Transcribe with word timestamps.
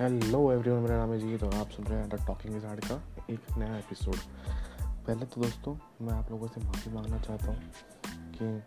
Hello 0.00 0.38
everyone 0.52 0.80
मेरा 0.82 0.96
नाम 0.96 1.12
है 1.12 1.18
जी 1.18 1.36
तो 1.38 1.48
आप 1.56 1.70
सुन 1.70 1.84
रहे 1.84 1.98
हैं 1.98 2.08
द 2.08 2.14
टॉकिंग 2.26 2.54
हार्ड 2.64 2.84
का 2.84 2.94
एक 3.30 3.40
नया 3.58 3.76
एपिसोड 3.76 4.16
पहले 5.06 5.26
तो 5.26 5.40
दोस्तों, 5.40 5.74
मैं 6.02 6.12
आप 6.12 6.30
लोगों 6.30 6.46
से 6.46 6.60
माफ़ी 6.60 6.92
मांगना 6.92 7.18
चाहता 7.18 7.46
हूँ 7.46 7.72
कि 8.34 8.62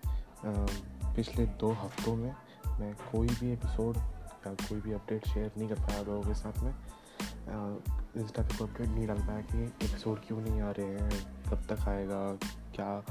पिछले 1.16 1.46
दो 1.62 1.72
हफ्तों 1.72 2.16
में 2.16 2.32
मैं 2.80 2.94
कोई 3.12 3.28
भी 3.30 3.52
एपिसोड 3.54 3.98
या 3.98 4.54
कोई 4.54 4.80
भी 4.82 4.94
अपडेट 4.94 5.28
शेयर 5.28 5.52
नहीं 5.58 5.68
कर 5.70 5.82
पाया 5.82 6.02
लोगों 6.02 6.22
के 6.22 6.34
साथ 6.34 6.62
में। 6.64 6.72
इंस्टा 8.22 8.44
पे 8.44 8.64
अपडेट 8.64 8.88
नहीं 8.88 9.08
डाल 9.08 9.20
पाया 9.20 9.42
कि 9.42 9.66
एपिसोड 9.66 10.26
क्यों 10.28 10.40
नहीं 10.42 10.62
आ 10.62 10.72
रहे 10.72 10.88
हैं, 10.88 11.44
कब 11.50 11.68
तक 11.72 11.88
आएगा, 11.88 12.22
क्या 12.76 13.04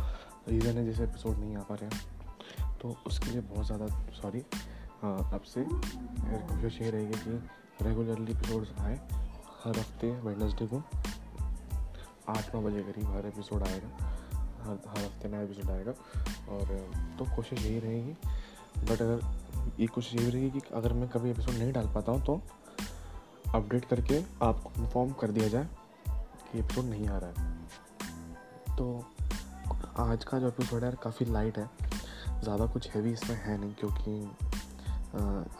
रीज़न 0.48 0.78
है 0.78 0.86
जिस 0.86 1.00
एपिसोड 1.00 1.38
नहीं 1.38 1.56
आ 1.56 1.62
पा 1.62 1.74
रहे 1.74 1.90
हैं। 1.90 2.78
तो 2.78 2.96
उसके 3.06 3.30
लिए 3.30 3.40
बहुत 3.42 3.66
ज़्यादा 3.66 3.86
सॉरी 4.22 4.44
आपसे 5.04 5.66
कोशिश 5.68 6.80
ये 6.82 6.90
रहेगी 6.90 7.18
कि 7.18 7.40
रेगुलरली 7.82 8.32
एपिसोड्स 8.32 8.68
आए, 8.80 8.94
हर 9.64 9.78
हफ़्ते 9.78 10.10
वेडनेसडे 10.20 10.66
को 10.66 10.82
आठ 12.28 12.54
नौ 12.54 12.60
बजे 12.62 12.82
करीब 12.82 13.10
हर 13.10 13.26
एपिसोड 13.26 13.62
आएगा। 13.62 13.88
हर 14.62 14.78
हर 14.88 15.04
हफ़्ते 15.04 15.28
नया 15.28 15.40
एपिसोड 15.40 15.70
आएगा। 15.70 15.92
और 16.48 17.16
तो 17.18 17.24
कोशिश 17.36 17.64
यही 17.64 17.78
रहेगी। 17.78 18.12
बट 18.82 19.02
अगर, 19.02 19.20
ये 19.80 19.86
कोशिश 19.86 20.14
यही 20.14 20.30
रहेगी 20.30 20.60
कि 20.60 20.74
अगर 20.74 20.92
मैं 20.92 21.08
कभी 21.08 21.30
एपिसोड 21.30 21.54
नहीं 21.54 21.72
डाल 21.72 21.86
पाता 21.86 22.12
हूँ 22.12 22.24
तो 22.24 22.40
अपडेट 23.54 23.84
करके 23.84 24.22
आपको 24.42 24.70
इन्फॉर्म 24.76 25.12
कर 25.12 25.30
दिया 25.30 25.48
जाए 25.48 25.68
कि 26.08 26.58
एपिसोड 26.58 26.84
नहीं 26.84 27.08
आ 27.08 27.18
रहा 27.18 27.42
है। 27.42 28.76
तो 28.76 29.04
आज 29.98 30.24
का 30.24 30.38
जो 30.38 30.48
एपिसोड 30.48 30.84
है, 30.84 30.92
काफ़ी 31.02 31.26
लाइट 31.26 31.58
है। 31.58 31.68
ज़्यादा 32.42 32.66
कुछ 32.66 32.88
हैवी 32.90 33.12
इसमें 33.12 33.36
है 33.36 33.56
नहीं, 33.58 33.74
क्योंकि 33.74 34.45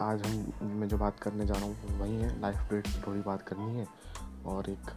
आज 0.01 0.25
हम, 0.27 0.67
मैं 0.67 0.87
जो 0.87 0.97
बात 0.97 1.19
करने 1.19 1.45
जा 1.45 1.53
रहा 1.53 1.65
हूँ 1.65 1.99
वही 1.99 2.15
है। 2.15 2.41
लाइफ 2.41 2.57
अपडेट 2.57 2.87
थोड़ी 3.07 3.21
बात 3.21 3.41
करनी 3.41 3.75
है। 3.75 3.87
और 4.45 4.69
एक, 4.69 4.91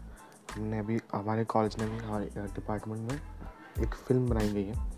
हमने 0.54 0.78
अभी, 0.78 1.00
हमारे 1.14 1.44
कॉलेज 1.44 1.76
में 1.78 1.90
भी, 1.90 1.98
हमारे 1.98 2.30
डिपार्टमेंट 2.36 3.12
में 3.12 3.20
एक 3.80 3.94
फ़िल्म 3.94 4.28
बनाई 4.28 4.48
गई 4.48 4.64
है। 4.64 4.92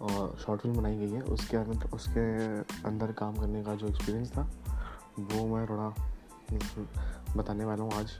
और 0.00 0.38
शॉर्ट 0.46 0.60
फ़िल्म 0.60 0.76
बनाई 0.76 0.96
गई 0.96 1.10
है। 1.10 1.22
उसके 1.22 1.56
अंदर 1.56 1.90
उसके 1.90 2.58
अंदर 2.88 3.12
काम 3.12 3.36
करने 3.36 3.64
का 3.64 3.74
जो 3.74 3.88
एक्सपीरियंस 3.88 4.32
था, 4.32 4.42
वो 5.18 5.56
मैं 5.56 5.68
थोड़ा 5.68 5.94
बताने 7.36 7.64
वाला 7.64 7.84
हूँ 7.84 7.92
आज। 7.92 8.10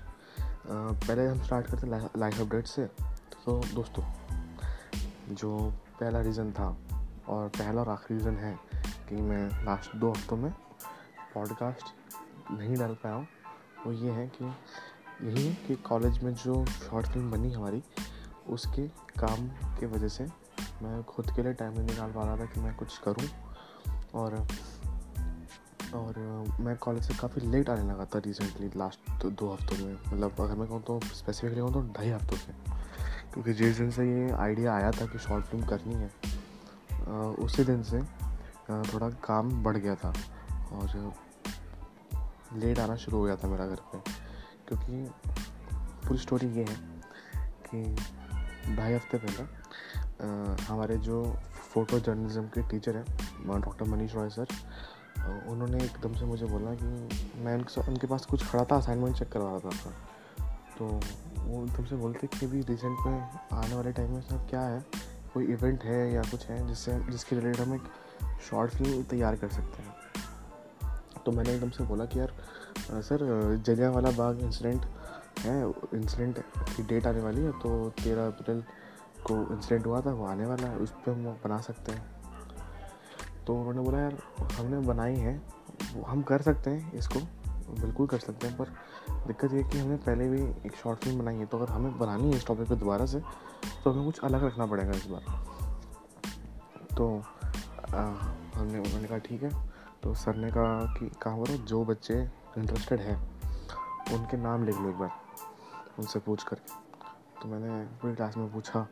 पहले 0.70 1.26
हम 1.26 1.42
स्टार्ट 1.42 1.66
करते 1.66 1.86
हैं 1.86 2.10
लाइफ 2.16 2.40
अपडेट 2.40 2.66
से। 2.66 2.86
तो 3.44 3.60
दोस्तों, 3.74 4.04
जो 5.34 5.72
पहला 6.00 6.20
रीज़न 6.20 6.52
था, 6.52 6.76
और 7.28 7.48
पहला 7.48 7.80
और 7.80 7.88
आखिरी 7.88 8.18
रीज़न 8.18 8.36
है 8.36 8.58
कि 9.08 9.16
मैं 9.16 9.64
लास्ट 9.64 9.96
दो 9.96 10.10
हफ्तों 10.10 10.36
में 10.36 10.54
पॉडकास्ट 11.34 12.52
नहीं 12.52 12.76
डाल 12.76 12.94
पाया 12.94 13.14
हूँ। 13.14 13.26
वो 13.86 13.92
ये 13.92 14.10
है 14.10 14.26
कि 14.28 14.44
यही 14.44 15.46
है 15.46 15.54
कि 15.66 15.74
कॉलेज 15.82 16.22
में 16.22 16.32
जो 16.34 16.64
शॉर्ट 16.66 17.06
फ़िल्म 17.06 17.30
बनी 17.30 17.52
हमारी 17.52 17.82
उसके 18.48 18.86
काम 19.18 19.48
के 19.78 19.86
वजह 19.86 20.08
से 20.08 20.24
मैं 20.82 21.02
खुद 21.04 21.30
के 21.36 21.42
लिए 21.42 21.52
टाइम 21.52 21.72
नहीं 21.72 21.86
निकाल 21.86 22.12
पा 22.12 22.24
रहा 22.24 22.36
था 22.36 22.44
कि 22.44 22.60
मैं 22.60 22.74
कुछ 22.76 22.98
करूँ। 22.98 23.28
और 24.14 24.46
और 25.94 26.18
मैं 26.60 26.76
कॉलेज 26.76 27.04
से 27.04 27.14
काफ़ी 27.14 27.40
लेट 27.42 27.70
आने 27.70 27.82
लगा 27.82 28.04
था 28.04 28.18
रिसेंटली 28.18 28.70
लास्ट 28.76 29.24
दो, 29.24 29.52
हफ्तों 29.52 29.84
में। 29.84 29.92
मतलब 29.92 30.40
अगर 30.40 30.54
मैं 30.54 30.68
कहूँ 30.68 30.82
तो 30.82 31.00
स्पेसिफिकली 31.04 31.60
कहूँ 31.60 31.72
तो 31.72 31.82
ढाई 31.92 32.08
हफ्तों 32.08 32.36
से। 32.36 32.52
क्योंकि 33.32 33.52
जिस 33.52 33.78
दिन 33.78 33.90
से 33.90 34.04
ये 34.06 34.30
आइडिया 34.32 34.74
आया 34.74 34.90
था 34.90 35.06
कि 35.06 35.18
शॉर्ट 35.18 35.44
फ़िल्म 35.44 35.66
करनी 35.66 35.94
है 35.94 36.10
उसी 37.44 37.64
दिन 37.64 37.82
से 37.82 38.02
थोड़ा 38.92 39.08
काम 39.24 39.50
बढ़ 39.64 39.76
गया 39.76 39.94
था। 39.94 40.12
और 40.72 41.12
लेट 42.54 42.78
आना 42.78 42.96
शुरू 42.96 43.18
हो 43.18 43.24
गया 43.24 43.36
था 43.36 43.48
मेरा 43.48 43.66
घर 43.66 43.80
पे, 43.92 43.98
क्योंकि 44.68 45.02
पूरी 46.06 46.18
स्टोरी 46.18 46.46
ये 46.48 46.64
है 46.64 46.76
कि 47.66 48.76
ढाई 48.76 48.94
हफ़्ते 48.94 49.18
पहले 49.18 50.64
हमारे 50.64 50.96
जो 50.98 51.22
फ़ोटो 51.72 51.98
जर्नलिज्म 52.00 52.42
के 52.48 52.62
टीचर 52.68 52.96
हैं 52.96 53.60
डॉक्टर 53.60 53.84
मनीष 53.84 54.14
रॉय 54.14 54.28
सर 54.30 54.46
उन्होंने 55.48 55.84
एकदम 55.84 56.14
से 56.14 56.24
मुझे 56.24 56.46
बोला 56.46 56.74
कि 56.74 56.86
मैं 57.44 57.54
उनके 57.54 57.80
उनके 57.90 58.06
पास 58.06 58.26
कुछ 58.26 58.46
खड़ा 58.50 58.64
था 58.64 58.76
असाइनमेंट 58.76 59.16
चेक 59.16 59.28
करवा 59.32 59.58
रहा 59.64 59.70
था। 59.70 59.90
तो 60.78 60.86
वो 61.38 61.62
एकदम 61.64 61.84
से 61.84 61.96
बोलते 61.96 62.26
कि 62.28 62.46
अभी 62.46 62.60
रिसेंट 62.62 62.98
में 63.06 63.20
आने 63.52 63.74
वाले 63.74 63.92
टाइम 63.92 64.10
में 64.10 64.20
सर 64.20 64.46
क्या 64.50 64.60
है, 64.60 64.80
कोई 65.34 65.46
इवेंट 65.46 65.84
है 65.84 66.12
या 66.12 66.22
कुछ 66.22 66.46
है 66.46 66.66
जिससे, 66.68 66.98
जिसके 67.10 67.36
रिलेटेड 67.36 67.60
हम 67.60 67.74
एक 67.74 68.38
शॉर्ट 68.50 68.72
फ़िल्म 68.72 69.02
तैयार 69.04 69.36
कर 69.36 69.48
सकते 69.48 69.82
हैं। 69.82 69.94
तो 71.28 71.32
मैंने 71.32 71.52
एकदम 71.52 71.70
से 71.70 71.84
बोला 71.84 72.04
कि 72.04 72.18
यार 72.18 72.30
सर 73.04 73.22
जलिया 73.66 73.90
वाला 73.90 74.10
बाग 74.10 74.38
इंसिडेंट 74.40 74.84
है 75.40 75.56
इंसिडेंट 75.94 76.38
की 76.76 76.82
डेट 76.82 77.06
आने 77.06 77.20
वाली 77.20 77.42
है 77.42 77.50
तो 77.52 77.72
तेरह 77.90 78.26
अप्रैल 78.26 78.62
को 79.24 79.36
इंसिडेंट 79.54 79.86
हुआ 79.86 80.00
था 80.00 80.10
वो 80.10 80.26
आने 80.26 80.46
वाला 80.46 80.68
है 80.68 80.76
उस 80.76 80.90
पर 80.90 81.12
हम 81.12 81.24
बना 81.44 81.60
सकते 81.60 81.92
हैं। 81.92 83.44
तो 83.46 83.54
उन्होंने 83.54 83.80
बोला 83.80 83.98
यार 83.98 84.16
हमने 84.52 84.78
बनाई 84.86 85.16
है 85.16 85.40
हम 86.06 86.22
कर 86.22 86.42
सकते 86.42 86.70
हैं 86.70 86.92
इसको 86.92 87.20
बिल्कुल 87.80 88.06
कर 88.06 88.18
सकते 88.18 88.46
हैं 88.46 88.56
पर 88.56 88.74
दिक्कत 89.26 89.52
ये 89.54 89.64
कि 89.64 89.78
हमने 89.78 89.96
पहले 90.08 90.28
भी 90.28 90.42
एक 90.66 90.76
शॉर्ट 90.82 91.04
फ़िल्म 91.04 91.18
बनाई 91.18 91.36
है 91.36 91.46
तो 91.46 91.58
अगर 91.58 91.72
हमें 91.72 91.98
बनानी 91.98 92.30
है 92.30 92.36
इस 92.36 92.46
टॉपिक 92.46 92.68
पे 92.68 92.76
दोबारा 92.76 93.06
से 93.06 93.20
तो 93.84 93.90
हमें 93.90 94.04
कुछ 94.04 94.20
अलग 94.24 94.44
रखना 94.44 94.66
पड़ेगा 94.66 94.92
इस 94.92 95.06
बार। 95.06 95.22
तो 96.96 97.16
आ, 97.94 98.02
हमने 98.54 98.78
उन्होंने 98.78 99.08
कहा 99.08 99.18
ठीक 99.18 99.42
है। 99.42 99.77
तो 100.02 100.14
सर 100.14 100.36
ने 100.36 100.50
कहा 100.50 100.94
कि, 100.94 101.10
कहा 101.22 101.34
बोलो 101.36 101.56
जो 101.56 101.84
बच्चे 101.84 102.14
इंटरेस्टेड 102.58 103.00
हैं, 103.00 103.16
उनके 104.14 104.36
नाम 104.36 104.64
लिख 104.64 104.78
लो 104.78 104.88
एक 104.88 104.96
बार, 104.96 105.10
उनसे 105.98 106.18
पूछ 106.18 106.42
कर 106.42 106.56
तो 107.42 107.48
मैंने 107.48 107.84
पूरी 107.84 108.14
क्लास 108.14 108.36
में 108.36 108.52
पूछा 108.52 108.86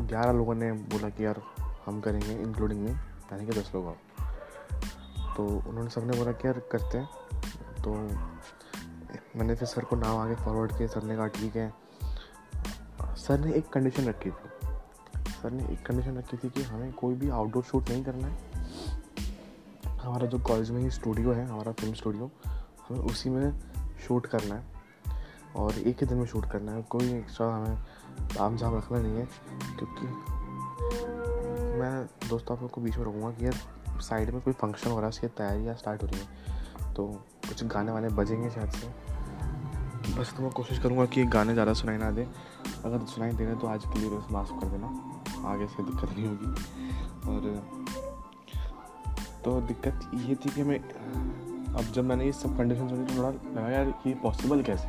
ग्यारह 0.00 0.32
लोगों 0.32 0.54
ने 0.54 0.72
बोला 0.72 1.08
कि 1.08 1.24
यार, 1.24 1.42
हम 1.86 2.00
करेंगे 2.00 2.32
इंक्लूडिंग 2.32 2.80
में 2.80 2.92
यानी 2.92 3.46
कि 3.46 3.52
दस 3.52 3.72
लोग 3.74 3.86
और। 3.86 3.96
तो 5.36 5.46
उन्होंने 5.68 5.90
सबने 5.90 6.18
बोला 6.18 6.32
कि 6.32 6.48
यार, 6.48 6.58
करते 6.72 6.98
हैं। 6.98 7.08
तो 7.82 7.94
मैंने 9.38 9.54
फिर 9.54 9.68
सर 9.68 9.84
को 9.84 9.96
नाम 9.96 10.16
आगे 10.16 10.34
फॉरवर्ड 10.34 10.76
किया, 10.76 10.88
सर 10.88 11.02
ने 11.02 11.16
कहा, 11.16 11.26
ठीक 11.26 11.56
है। 11.56 11.72
सर 13.16 13.40
ने 13.40 13.52
एक 13.52 13.68
कंडीशन 13.68 14.04
रखी 14.04 14.30
थी। 14.30 14.48
सर 15.30 15.50
ने 15.50 15.72
एक 15.72 15.86
कंडीशन 15.86 16.18
रखी 16.18 16.36
थी 16.36 16.50
कि 16.50 16.62
हमें 16.62 16.92
कोई 16.92 17.14
भी 17.14 17.30
आउटडोर 17.30 17.62
शूट 17.62 17.90
नहीं 17.90 18.04
करना 18.04 18.28
है। 18.28 18.49
हमारा 20.02 20.26
जो 20.26 20.38
कॉलेज 20.40 20.70
में 20.70 20.80
ही 20.80 20.90
स्टूडियो 20.90 21.32
है, 21.32 21.46
हमारा 21.46 21.72
फ़िल्म 21.72 21.94
स्टूडियो 21.94 22.30
हमें 22.88 23.00
उसी 23.00 23.30
में 23.30 23.52
शूट 24.06 24.26
करना 24.26 24.54
है 24.54 24.64
और 25.56 25.78
एक 25.78 26.00
ही 26.00 26.06
दिन 26.06 26.18
में 26.18 26.26
शूट 26.26 26.50
करना 26.50 26.72
है। 26.72 26.82
कोई 26.90 27.12
एक्स्ट्रा 27.12 27.46
हमें 27.46 28.38
आम 28.40 28.56
झाम 28.56 28.76
रखना 28.76 28.98
नहीं 28.98 29.16
है, 29.16 29.26
क्योंकि 29.78 30.06
मैं 31.80 32.28
दोस्तों 32.28 32.56
आप 32.56 32.62
लोग 32.62 32.70
को 32.70 32.80
बीच 32.80 32.96
में 32.96 33.04
रोकूँगा 33.04 33.30
कि 33.30 33.44
यार 33.46 34.00
साइड 34.00 34.30
में 34.30 34.40
कोई 34.42 34.52
फ़ंक्शन 34.54 34.90
हो 34.90 34.96
रहा 34.96 35.04
है, 35.04 35.08
उसकी 35.08 35.26
तैयारियाँ 35.28 35.74
स्टार्ट 35.76 36.02
हो 36.02 36.06
रही 36.06 36.20
हैं 36.20 36.94
तो 36.94 37.06
कुछ 37.48 37.64
गाने 37.66 37.92
वाने 37.92 38.08
बजेंगे 38.10 38.50
शायद 38.50 38.70
से। 38.70 38.88
बस 40.14 40.32
तो 40.36 40.42
मैं 40.42 40.50
कोशिश 40.52 40.78
करूँगा 40.78 41.04
कि 41.06 41.24
गाने 41.26 41.52
ज़्यादा 41.52 41.72
सुनाई 41.74 41.96
ना 41.96 42.10
दे। 42.10 42.26
अगर 42.84 43.04
सुनाई 43.06 43.32
दे 43.32 43.44
रहे 43.44 43.54
तो 43.56 43.66
आज 43.66 43.84
के 43.84 43.98
लिए 43.98 44.10
बस 44.10 44.26
माफ़ 44.32 44.50
कर 44.60 44.66
देना, 44.68 44.86
आगे 45.48 45.66
से 45.66 45.82
दिक्कत 45.82 46.16
नहीं 46.16 46.26
होगी। 46.26 46.46
और 47.28 47.99
तो 49.44 49.60
दिक्कत 49.60 50.10
ये 50.14 50.34
थी 50.34 50.50
कि 50.50 50.62
मैं, 50.62 50.78
अब 51.74 51.84
जब 51.92 52.04
मैंने 52.04 52.24
ये 52.24 52.32
सब 52.32 52.58
कंडीशन 52.58 52.88
सुनी 52.88 53.04
तो 53.04 53.18
थोड़ा 53.18 53.30
लगा 53.30 53.70
यार 53.70 53.94
ये 54.06 54.14
पॉसिबल 54.14 54.62
कैसे? 54.62 54.88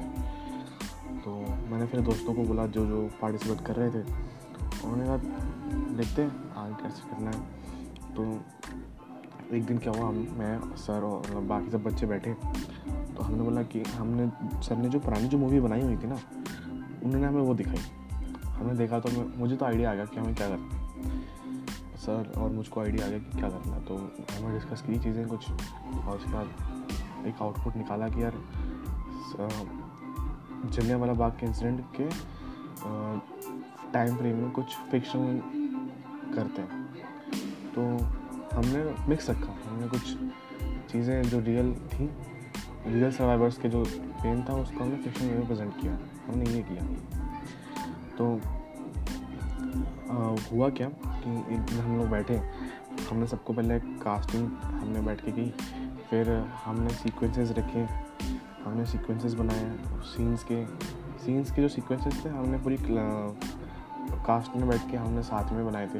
तो 1.19 1.35
मैंने 1.41 1.85
फिर 1.85 2.01
दोस्तों 2.01 2.33
को 2.33 2.43
बोला, 2.43 2.67
जो 2.67 2.85
जो 2.85 3.09
पार्टिसिपेट 3.21 3.65
कर 3.65 3.75
रहे 3.75 3.89
थे 3.89 4.31
उन्होंने 4.83 5.03
कहा, 5.05 5.17
देखते 5.95 6.21
हैं 6.21 6.53
आगे 6.53 6.83
कैसे 6.83 7.15
करना 7.15 7.31
है। 7.31 7.39
तो 8.15 8.41
एक 9.55 9.65
दिन 9.65 9.77
क्या 9.77 9.93
हुआ, 9.93 10.07
हम, 10.07 10.15
मैं, 10.15 10.75
सर 10.75 11.01
और 11.01 11.19
मतलब 11.19 11.47
बाकी 11.47 11.71
सब 11.71 11.83
बच्चे 11.83 12.05
बैठे। 12.05 12.33
तो 13.15 13.23
हमने 13.23 13.43
बोला 13.43 13.63
कि, 13.63 13.81
हमने, 13.81 14.29
सर 14.61 14.77
ने 14.77 14.89
जो 14.89 14.99
पुरानी 14.99 15.27
जो 15.27 15.37
मूवी 15.37 15.59
बनाई 15.59 15.81
हुई 15.81 15.97
थी 15.97 16.07
ना, 16.07 16.19
उन्होंने 17.03 17.27
हमें 17.27 17.41
वो 17.41 17.53
दिखाई। 17.53 17.79
हमने 18.43 18.73
देखा 18.73 18.99
तो 18.99 19.37
मुझे 19.37 19.55
तो 19.55 19.65
आइडिया 19.65 19.91
आ 19.91 19.93
गया 19.93 20.05
कि 20.05 20.19
हमें 20.19 20.35
क्या 20.35 20.49
करना 20.49 20.63
है। 20.63 20.81
सर 22.01 22.31
और 22.37 22.49
मुझको 22.49 22.81
आइडिया 22.81 23.05
आ 23.05 23.09
गया 23.09 23.19
कि 23.19 23.37
क्या 23.39 23.49
करना 23.49 23.75
है। 23.75 23.83
तो 23.85 23.95
हमने 23.95 24.53
डिस्कस 24.53 24.81
की 24.81 24.97
चीज़ें 24.99 25.27
कुछ 25.27 25.49
और 25.49 26.15
उसके 26.17 26.31
बाद 26.31 27.25
एक 27.27 27.41
आउटपुट 27.41 27.75
निकाला 27.77 28.07
कि 28.09 28.23
यार 28.23 28.37
जलिया 30.67 30.97
वाला 30.97 31.13
बाग 31.13 31.31
के 31.39 31.45
इंसिडेंट 31.45 31.81
के 31.95 32.09
टाइम 33.93 34.15
फ्रेम 34.17 34.37
में 34.37 34.51
कुछ 34.51 34.75
फिक्शन 34.91 35.41
करते 36.35 36.61
हैं। 36.61 36.69
तो 37.75 37.81
हमने 38.55 38.83
मिक्स 39.09 39.29
रखा। 39.29 39.53
हमने 39.65 39.87
कुछ 39.87 40.03
चीज़ें 40.91 41.21
जो 41.23 41.39
रियल 41.41 41.73
थी 41.93 42.09
रियल 42.87 43.11
सर्वाइवर्स 43.11 43.57
के 43.57 43.69
जो 43.69 43.83
पेन 44.23 44.43
था 44.49 44.53
उसको 44.55 44.83
हमने 44.83 44.97
फिक्शन 45.03 45.25
में 45.25 45.45
प्रेजेंट 45.47 45.79
किया। 45.81 45.97
हमने 46.27 46.49
ये 46.51 46.61
किया। 46.69 46.83
तो 48.17 48.35
आ, 50.11 50.35
हुआ 50.51 50.69
क्या? 50.71 50.89
एक 51.27 51.59
दिन 51.61 51.79
हम 51.79 51.97
लोग 51.97 52.07
बैठे, 52.09 52.35
हमने 53.09 53.27
सबको 53.27 53.53
पहले 53.53 53.79
कास्टिंग 53.79 54.47
हमने 54.73 55.01
बैठ 55.01 55.21
के 55.21 55.31
की, 55.31 55.49
फिर 56.09 56.29
हमने 56.65 56.93
सीक्वेंसेस 56.93 57.51
रखे, 57.57 57.87
हमने 58.63 58.85
सीक्वेंसेस 58.85 59.33
बनाए 59.33 59.71
सीन्स 60.05 60.43
के 60.51 60.65
सीन्स 61.25 61.51
के 61.51 61.61
जो 61.61 61.67
सीक्वेंसेस 61.69 62.23
थे, 62.25 62.29
हमने 62.29 62.57
पूरी 62.57 62.77
कास्ट 62.81 64.55
में 64.55 64.67
बैठ 64.69 64.89
के 64.91 64.97
हमने 64.97 65.21
साथ 65.23 65.51
में 65.53 65.65
बनाए 65.65 65.87
थे। 65.87 65.99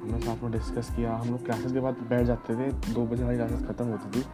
हमने 0.00 0.20
साथ 0.20 0.42
में 0.42 0.52
डिस्कस 0.52 0.90
किया, 0.96 1.14
हम 1.14 1.30
लोग 1.30 1.44
क्लासेस 1.44 1.72
के 1.72 1.80
बाद 1.80 1.96
बैठ 2.10 2.26
जाते 2.26 2.54
थे, 2.56 2.70
दो 2.92 3.06
बजे 3.06 3.22
हमारी 3.22 3.36
क्लासेस 3.36 3.66
ख़त्म 3.68 3.86
होती 3.86 4.20
थी 4.20 4.24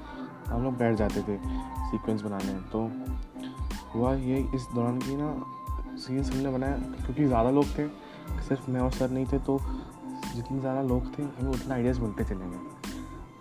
हम 0.47 0.63
लोग 0.65 0.77
बैठ 0.79 0.97
जाते 0.97 1.21
थे 1.23 1.37
सीक्वेंस 1.91 2.23
बनाने। 2.23 2.53
तो 2.73 2.81
हुआ 3.95 4.15
ये 4.15 4.39
इस 4.55 4.67
दौरान 4.75 4.99
की 4.99 5.17
ना 5.17 5.29
सीन्स 5.99 6.31
हमने 6.33 6.51
बनाया 6.51 6.77
क्योंकि 6.97 7.25
ज़्यादा 7.25 7.51
लोग 7.51 7.67
थे 7.79 7.87
सिर्फ़ 8.49 8.71
मैं 8.71 8.81
और 8.81 8.91
सर 8.93 9.11
नहीं 9.11 9.27
थे 9.27 9.39
तो 9.41 9.59
जितने 10.35 10.59
ज़्यादा 10.61 10.83
लोग 10.83 11.19
थे 11.19 11.23
हमें 11.23 11.51
उतना 11.51 11.75
आइडियाज़ 11.75 12.01
मिलते 12.01 12.25
चले 12.25 12.47
गए। 12.47 12.59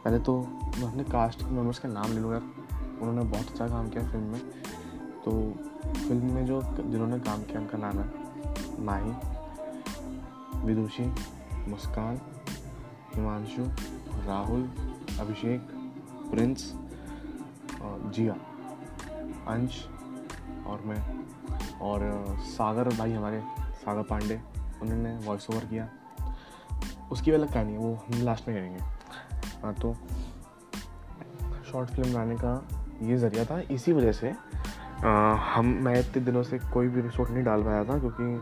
पहले 0.03 0.19
तो 0.19 0.37
मैं 0.77 0.87
अपने 0.87 1.03
कास्ट 1.03 1.41
के 1.41 1.51
मेंबर्स 1.51 1.79
का 1.79 1.89
नाम 1.89 2.13
ले 2.13 2.19
लूँगा 2.19 2.37
उन्होंने 3.01 3.21
बहुत 3.21 3.49
अच्छा 3.51 3.67
काम 3.67 3.89
किया 3.89 4.03
फ़िल्म 4.07 4.25
में। 4.25 4.41
तो 5.25 5.31
फ़िल्म 5.97 6.31
में 6.33 6.45
जो 6.45 6.61
जिन्होंने 6.73 7.19
काम 7.19 7.43
किया, 7.43 7.59
उनका 7.59 7.77
नाम 7.77 7.99
है 7.99 8.83
माही, 8.85 9.11
विदुषी, 10.65 11.05
मुस्कान, 11.67 12.19
हिमांशु, 13.15 13.63
राहुल, 14.27 14.69
अभिषेक, 15.19 15.67
प्रिंस 16.31 16.73
और 17.81 18.11
जिया, 18.15 18.33
अंश 19.47 19.85
और 20.67 20.81
मैं। 20.85 21.01
और 21.81 21.99
सागर 22.47 22.89
भाई 22.89 23.11
हमारे, 23.11 23.41
सागर 23.75 24.03
पांडे। 24.03 24.39
उन्होंने 24.85 25.15
वॉइस 25.25 25.47
ओवर 25.49 25.65
किया। 25.65 25.89
उसकी 27.11 27.31
अलग 27.31 27.53
कहानी 27.53 27.71
है 27.73 27.77
वो 27.77 27.93
हम 27.95 28.21
लास्ट 28.23 28.47
में 28.47 28.57
करेंगे। 28.57 28.79
हाँ 29.63 29.73
तो 29.73 29.93
शॉर्ट 31.71 31.89
फ़िल्म 31.89 32.13
बनाने 32.13 32.35
का 32.35 32.67
ये 33.01 33.17
ज़रिया 33.17 33.45
था। 33.45 33.59
इसी 33.71 33.93
वजह 33.93 34.11
से 34.11 34.33
आ, 34.95 35.33
हम 35.33 35.65
मैं 35.83 35.99
इतने 35.99 36.23
दिनों 36.23 36.43
से 36.43 36.57
कोई 36.73 36.87
भी 36.87 36.99
एपिसोड 36.99 37.29
नहीं 37.29 37.43
डाल 37.43 37.63
पाया 37.63 37.83
था 37.83 37.97
क्योंकि 37.99 38.37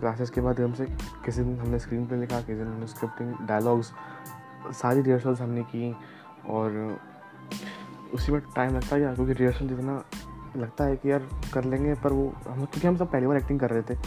क्लासेस 0.00 0.30
के 0.30 0.40
बाद 0.40 0.60
हमसे 0.60 0.84
किसी 1.24 1.42
दिन 1.42 1.58
हमने 1.60 1.78
स्क्रीन 1.78 2.06
पे 2.06 2.16
लिखा 2.16 2.40
किसी 2.40 2.54
दिन 2.54 2.66
हमने 2.66 2.86
स्क्रिप्टिंग 2.86 3.34
डायलॉग्स 3.48 3.92
सारी 4.72 5.00
रिहर्सल्स 5.00 5.40
हमने 5.40 5.62
की 5.62 5.92
और 6.48 6.98
उसी 8.14 8.32
में 8.32 8.40
टाइम 8.56 8.76
लगता 8.76 8.96
है 8.96 9.14
क्योंकि 9.14 9.32
रिहर्सल 9.32 9.68
जितना 9.68 10.02
लगता 10.56 10.84
है 10.84 10.96
कि 10.96 11.10
यार 11.10 11.28
कर 11.52 11.64
लेंगे 11.64 11.94
पर 11.94 12.12
वो 12.12 12.32
हम 12.48 12.64
क्योंकि 12.64 12.86
हम 12.86 12.96
सब 12.96 13.10
पहली 13.10 13.26
बार 13.26 13.36
एक्टिंग 13.36 13.60
कर 13.60 13.70
रहे 13.70 13.82
थे। 13.82 13.98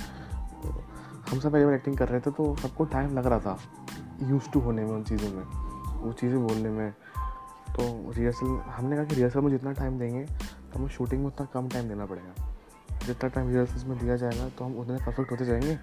हम 1.31 1.39
सब 1.39 1.51
बार 1.51 1.74
एक्टिंग 1.74 1.98
कर 1.98 2.10
रहे 2.10 2.19
थे 2.19 2.31
तो 2.31 2.56
सबको 2.56 2.86
टाइम 2.86 3.18
लग 3.18 3.25
रहा 3.25 3.39
था 3.39 3.57
यूज़ 4.24 4.50
टू 4.51 4.60
होने 4.60 4.83
में 4.83 4.92
उन 4.92 5.04
चीज़ों 5.04 5.30
में, 5.30 5.44
वो 6.01 6.12
चीज़ें 6.13 6.48
बोलने 6.48 6.69
में। 6.69 6.92
तो 7.72 8.12
रिहर्सल 8.12 8.48
हमने 8.68 8.95
कहा 8.95 9.06
कि 9.06 9.16
रिहर्सल 9.16 9.42
में 9.42 9.50
जितना 9.50 9.72
टाइम 9.72 10.00
देंगे 10.00 10.24
तो 10.24 10.80
हमें 10.80 10.89
शूटिंग 10.89 11.22
में 11.22 11.28
उतना 11.28 11.45
कम 11.45 11.69
टाइम 11.69 11.88
देना 11.89 12.06
पड़ेगा। 12.06 12.56
जितना 13.06 13.30
टाइम 13.30 13.50
रिहर्सल 13.50 13.88
में 13.88 13.98
दिया 14.00 14.16
जाएगा 14.16 14.50
तो 14.50 14.66
हम 14.66 14.75
उतने 14.75 14.98
परफेक्ट 14.98 15.31
होते 15.31 15.45
जाएँगे 15.45 15.75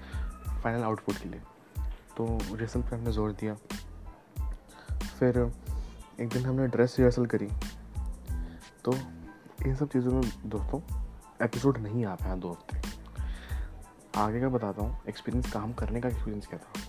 फाइनल 0.62 0.82
आउटपुट 0.82 1.16
के 1.16 1.28
लिए। 1.28 1.40
तो 2.16 2.26
रिहर्सल 2.56 2.82
पर 2.82 2.94
हमने 2.94 3.12
ज़ोर 3.12 3.32
दिया। 3.32 3.54
फिर 5.18 5.52
एक 6.20 6.28
दिन 6.28 6.46
हमने 6.46 6.66
ड्रेस 6.66 6.96
रिहर्सल 6.98 7.26
करी। 7.26 7.48
तो 8.84 8.94
इन 9.66 9.74
सब 9.76 9.88
चीज़ों 9.88 10.12
में 10.12 10.22
दोस्तों 10.46 10.80
एपिसोड 11.42 11.78
नहीं 11.78 12.04
आ 12.04 12.14
पाया 12.14 12.36
दो 12.36 12.50
हफ़्ते। 12.50 12.97
आगे 14.16 14.40
का 14.40 14.48
बताता 14.48 14.82
हूँ 14.82 14.98
एक्सपीरियंस 15.08 15.52
काम 15.52 15.72
करने 15.72 16.00
का 16.00 16.08
एक्सपीरियंस 16.08 16.46
क्या 16.46 16.58
था। 16.58 16.80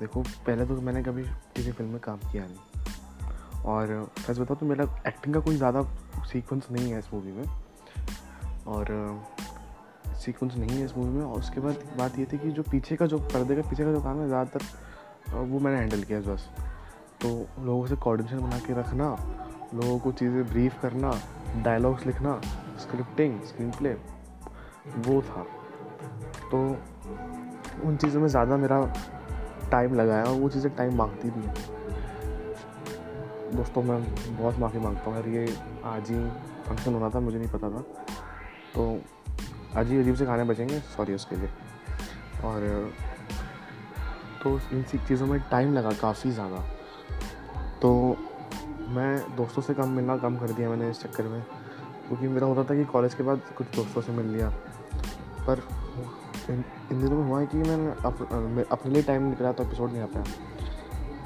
देखो, 0.00 0.22
पहले 0.22 0.64
तो 0.66 0.80
मैंने 0.80 1.02
कभी 1.02 1.22
किसी 1.56 1.72
फ़िल्म 1.72 1.90
में 1.90 2.00
काम 2.00 2.18
किया 2.32 2.46
नहीं। 2.46 3.62
और 3.64 4.10
सच 4.18 4.38
बताओ 4.38 4.56
तो 4.56 4.66
मेरा 4.66 4.84
एक्टिंग 5.06 5.34
का 5.34 5.40
कोई 5.40 5.56
ज़्यादा 5.56 5.82
सीक्वेंस 6.26 6.68
नहीं 6.70 6.92
है 6.92 6.98
इस 6.98 7.12
मूवी 7.14 7.32
में। 7.32 7.44
और 8.66 8.86
सीक्वेंस 10.20 10.54
नहीं 10.54 10.78
है 10.78 10.84
इस 10.84 10.96
मूवी 10.96 11.10
में। 11.10 11.24
और 11.24 11.38
उसके 11.38 11.60
बाद 11.60 11.84
बात 11.98 12.18
ये 12.18 12.26
थी 12.32 12.38
कि 12.38 12.50
जो 12.50 12.62
पीछे 12.62 12.96
का 12.96 13.06
जो 13.06 13.18
पर्दे 13.18 13.56
का, 13.56 13.68
पीछे 13.70 13.84
का 13.84 13.92
जो 13.92 14.00
काम 14.00 14.20
है, 14.20 14.28
ज़्यादातर 14.28 15.34
वो 15.34 15.58
मैंने 15.58 15.78
हैंडल 15.78 16.02
किया 16.02 16.20
बस। 16.20 16.48
तो 17.22 17.28
लोगों 17.58 17.86
से 17.86 17.96
कोऑर्डिनेशन 17.96 18.40
बना 18.40 18.58
के 18.58 18.72
रखना, 18.72 19.10
लोगों 19.74 19.98
को 19.98 20.12
चीज़ें 20.12 20.44
ब्रीफ 20.46 20.80
करना 20.82 21.10
डायलॉग्स 21.64 22.06
लिखना 22.06 22.40
स्क्रिप्टिंग 22.78 23.40
स्क्रीन 23.42 23.70
प्ले 23.70 23.92
वो 24.98 25.20
था। 25.22 25.46
तो 26.50 26.58
उन 27.84 27.96
चीज़ों 27.96 28.20
में 28.20 28.28
ज़्यादा 28.28 28.56
मेरा 28.56 28.80
टाइम 29.70 29.94
लगाया 29.94 30.24
और 30.24 30.40
वो 30.40 30.48
चीज़ें 30.48 30.74
टाइम 30.76 30.96
मांगती 30.96 31.30
भी 31.30 31.40
हैं। 31.40 31.54
दोस्तों, 33.56 33.82
मैं 33.82 34.02
बहुत 34.36 34.58
माफ़ी 34.58 34.78
माँगता 34.78 35.10
हूँ। 35.10 35.14
यार, 35.14 35.28
ये 35.28 35.56
आज 35.84 36.10
ही 36.10 36.18
फ़ंक्शन 36.68 36.94
होना 36.94 37.10
था, 37.10 37.20
मुझे 37.20 37.38
नहीं 37.38 37.48
पता 37.48 37.70
था। 37.70 37.84
तो 38.74 39.00
आज 39.76 39.88
ही 39.88 39.98
अजीब 39.98 40.14
से 40.14 40.26
खाने 40.26 40.44
बचेंगे 40.44 40.78
सॉरी 40.96 41.14
उसके 41.14 41.36
लिए। 41.36 41.48
और 42.44 42.92
तो 44.42 44.58
इन 44.72 44.82
चीज़ों 44.82 45.26
में 45.26 45.40
टाइम 45.50 45.72
लगा 45.74 45.90
काफ़ी 46.00 46.30
ज़्यादा। 46.30 46.64
तो 47.82 48.16
मैं 48.90 49.36
दोस्तों 49.36 49.62
से 49.62 49.74
कम 49.74 49.88
मिलना 49.90 50.16
कम 50.16 50.36
कर 50.36 50.52
दिया 50.52 50.68
मैंने 50.70 50.90
इस 50.90 51.02
चक्कर 51.02 51.24
में, 51.24 51.42
क्योंकि 52.08 52.28
मेरा 52.28 52.46
होता 52.46 52.64
था 52.64 52.74
कि 52.74 52.84
कॉलेज 52.84 53.14
के 53.14 53.22
बाद 53.22 53.40
कुछ 53.58 53.74
दोस्तों 53.76 54.02
से 54.02 54.12
मिल 54.12 54.26
लिया। 54.26 54.48
पर 55.46 55.60
इन, 56.50 56.64
दिनों 56.92 57.18
में 57.18 57.28
हुआ 57.28 57.40
है 57.40 57.46
कि 57.46 57.58
मैंने 57.58 57.90
अप, 57.90 58.66
अपने 58.72 58.92
लिए 58.92 59.02
टाइम 59.02 59.22
निकला 59.22 59.52
तो 59.52 59.64
एपिसोड 59.64 59.92
नहीं 59.92 60.02
आ 60.02 60.06
पाया। 60.06 60.24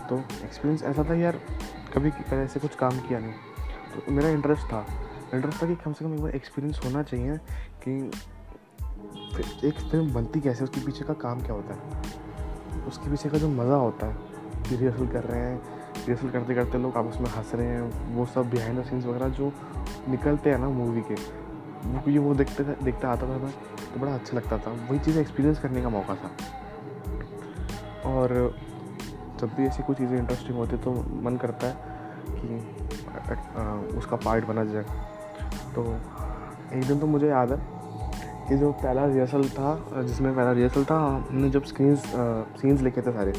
तो 0.08 0.18
एक्सपीरियंस 0.18 0.82
ऐसा 0.82 1.04
था 1.04 1.14
यार 1.14 1.40
कभी 1.96 2.12
ऐसे 2.32 2.60
कुछ 2.60 2.74
काम 2.74 2.98
किया 2.98 3.18
नहीं। 3.18 3.32
तो 3.94 4.12
मेरा 4.12 4.28
इंटरेस्ट 4.28 4.62
था। 4.62 4.86
इंटरेस्ट 5.34 5.62
था 5.62 5.66
कि 5.66 5.74
कम 5.74 5.92
से 5.92 6.04
कम 6.04 6.14
एक 6.14 6.20
बार 6.20 6.30
एक्सपीरियंस 6.30 6.80
होना 6.84 7.02
चाहिए 7.02 7.36
कि 7.84 8.10
एक 9.68 9.74
फ़िल्म 9.90 10.12
बनती 10.14 10.40
कैसे 10.40 10.64
उसके 10.64 10.80
पीछे 10.80 11.04
का 11.04 11.14
काम 11.14 11.40
क्या 11.40 11.52
होता 11.52 11.74
है। 11.74 12.84
उसके 12.86 13.10
पीछे 13.10 13.28
का 13.28 13.38
जो 13.38 13.48
मज़ा 13.48 13.74
होता 13.74 14.06
है 14.06 14.16
कि 14.68 14.76
रिहर्सल 14.76 15.06
कर 15.06 15.24
रहे 15.24 15.40
हैं 15.40 15.62
रिहर्सल 16.06 16.30
करते 16.30 16.54
करते 16.54 16.78
लोग 16.78 16.96
आपस 16.96 17.18
में 17.20 17.30
हंस 17.30 17.50
रहे 17.54 17.66
हैं 17.66 18.14
वो 18.14 18.26
सब 18.26 18.50
बिहाइंड 18.50 18.78
द 18.80 18.84
सीन्स 18.84 19.06
वगैरह 19.06 19.28
जो 19.28 19.52
निकलते 20.08 20.50
हैं 20.50 20.58
ना 20.58 20.68
मूवी 20.68 21.00
के 21.00 21.14
ये 22.08 22.18
वो 22.18 22.34
देखते 22.34 22.64
देखता 22.84 23.08
आता 23.10 23.26
था 23.28 23.38
मैं 23.38 23.50
तो 23.92 24.00
बड़ा 24.00 24.14
अच्छा 24.14 24.36
लगता 24.36 24.58
था। 24.58 24.70
वही 24.90 24.98
चीज़ें 24.98 25.20
एक्सपीरियंस 25.20 25.58
करने 25.60 25.82
का 25.82 25.88
मौका 25.88 26.14
था। 26.14 26.30
और 28.10 28.54
जब 29.40 29.54
भी 29.56 29.66
ऐसी 29.66 29.82
कोई 29.82 29.96
चीज़ें 29.96 30.16
इंटरेस्टिंग 30.18 30.56
होती 30.58 30.76
तो 30.78 30.92
मन 31.22 31.36
करता 31.36 31.66
है 31.66 31.76
कि 32.30 33.98
उसका 33.98 34.16
पार्ट 34.16 34.46
बना 34.46 34.64
जाए। 34.64 34.82
तो 35.74 35.84
एक 36.72 36.84
दिन 36.86 36.98
तो 36.98 37.06
मुझे 37.06 37.28
याद 37.28 37.52
है 37.52 37.58
कि 38.48 38.56
जो 38.58 38.70
पहला 38.74 39.04
रिहर्सल 39.06 39.48
था, 39.50 40.02
जिसमें 40.02 40.34
पहला 40.34 40.52
रिहर्सल 40.52 40.84
था, 40.84 40.98
हमने 41.28 41.50
जब 41.50 41.64
स्क्रीन्स 41.64 42.02
सीन्स 42.60 42.80
लिखे 42.80 43.02
थे 43.02 43.12
सारे, 43.12 43.32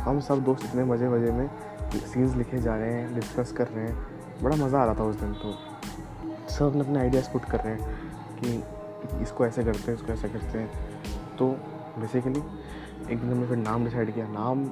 हम 0.00 0.20
सब 0.20 0.44
दोस्त 0.44 0.64
इतने 0.64 0.84
मज़े 0.84 1.08
मज़े 1.08 1.32
में 1.32 1.48
सीन्स 1.94 2.36
लिखे 2.36 2.58
जा 2.58 2.76
रहे 2.76 2.92
हैं 2.92 3.14
डिस्कस 3.14 3.52
कर 3.52 3.68
रहे 3.68 3.84
हैं। 3.84 3.96
बड़ा 4.42 4.56
मज़ा 4.56 4.78
आ 4.80 4.84
रहा 4.84 4.94
था 4.94 5.04
उस 5.04 5.20
दिन 5.20 5.32
तो। 5.34 5.54
सब 6.58 6.66
अपने 6.66 6.80
अपने 6.80 6.98
आइडियाज़ 6.98 7.28
पुट 7.30 7.44
कर 7.44 7.60
रहे 7.60 7.74
हैं 7.74 7.96
कि 8.38 9.20
इसको 9.22 9.46
ऐसे 9.46 9.64
करते 9.64 9.90
हैं 9.90 9.94
इसको 9.94 10.12
ऐसे 10.12 10.28
करते 10.28 10.58
हैं। 10.58 10.70
तो 11.36 11.48
बेसिकली 11.98 12.42
एक 13.12 13.20
दिन 13.20 13.30
हमने 13.32 13.46
फिर 13.46 13.56
नाम 13.56 13.84
डिसाइड 13.84 14.14
किया। 14.14 14.26
नाम 14.28 14.64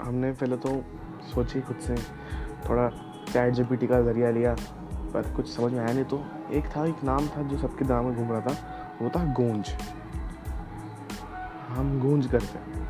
हमने 0.00 0.32
पहले 0.32 0.56
तो 0.56 0.70
सोची 1.34 1.60
खुद 1.60 1.76
से 1.76 1.96
थोड़ा 2.68 2.88
चैट 3.32 3.54
जी 3.54 3.86
का 3.86 4.00
ज़रिया 4.02 4.30
लिया 4.30 4.56
पर 5.12 5.32
कुछ 5.36 5.54
समझ 5.56 5.72
में 5.72 5.78
आया 5.78 5.92
नहीं। 5.92 6.04
तो 6.04 6.24
एक 6.50 6.64
था 6.76 6.86
एक 6.86 7.04
नाम 7.04 7.26
था 7.26 7.42
जो 7.42 7.58
सबके 7.58 7.84
दिमाग 7.84 8.04
में 8.04 8.16
घूम 8.16 8.32
रहा 8.32 8.40
था 8.40 8.56
वो 9.02 9.08
था 9.08 9.24
गूंज। 9.32 9.70
हम 11.68 12.00
गूंज 12.00 12.26
करते 12.26 12.58
हैं। 12.58 12.86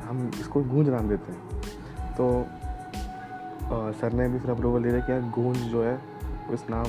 हम 0.00 0.30
इसको 0.40 0.62
गूंज 0.64 0.88
नाम 0.88 1.08
देते 1.08 1.32
हैं। 1.32 1.40
तो 2.14 2.46
आ, 3.64 3.90
सर 3.92 4.12
ने 4.12 4.28
भी 4.28 4.38
फिर 4.38 4.50
अप्रूवल 4.50 4.82
दे 4.82 4.90
दिया 4.90 5.00
कि 5.00 5.12
यार 5.12 5.22
गूंज 5.22 5.56
जो 5.56 5.84
है 5.84 6.00
उस 6.50 6.66
नाम 6.70 6.86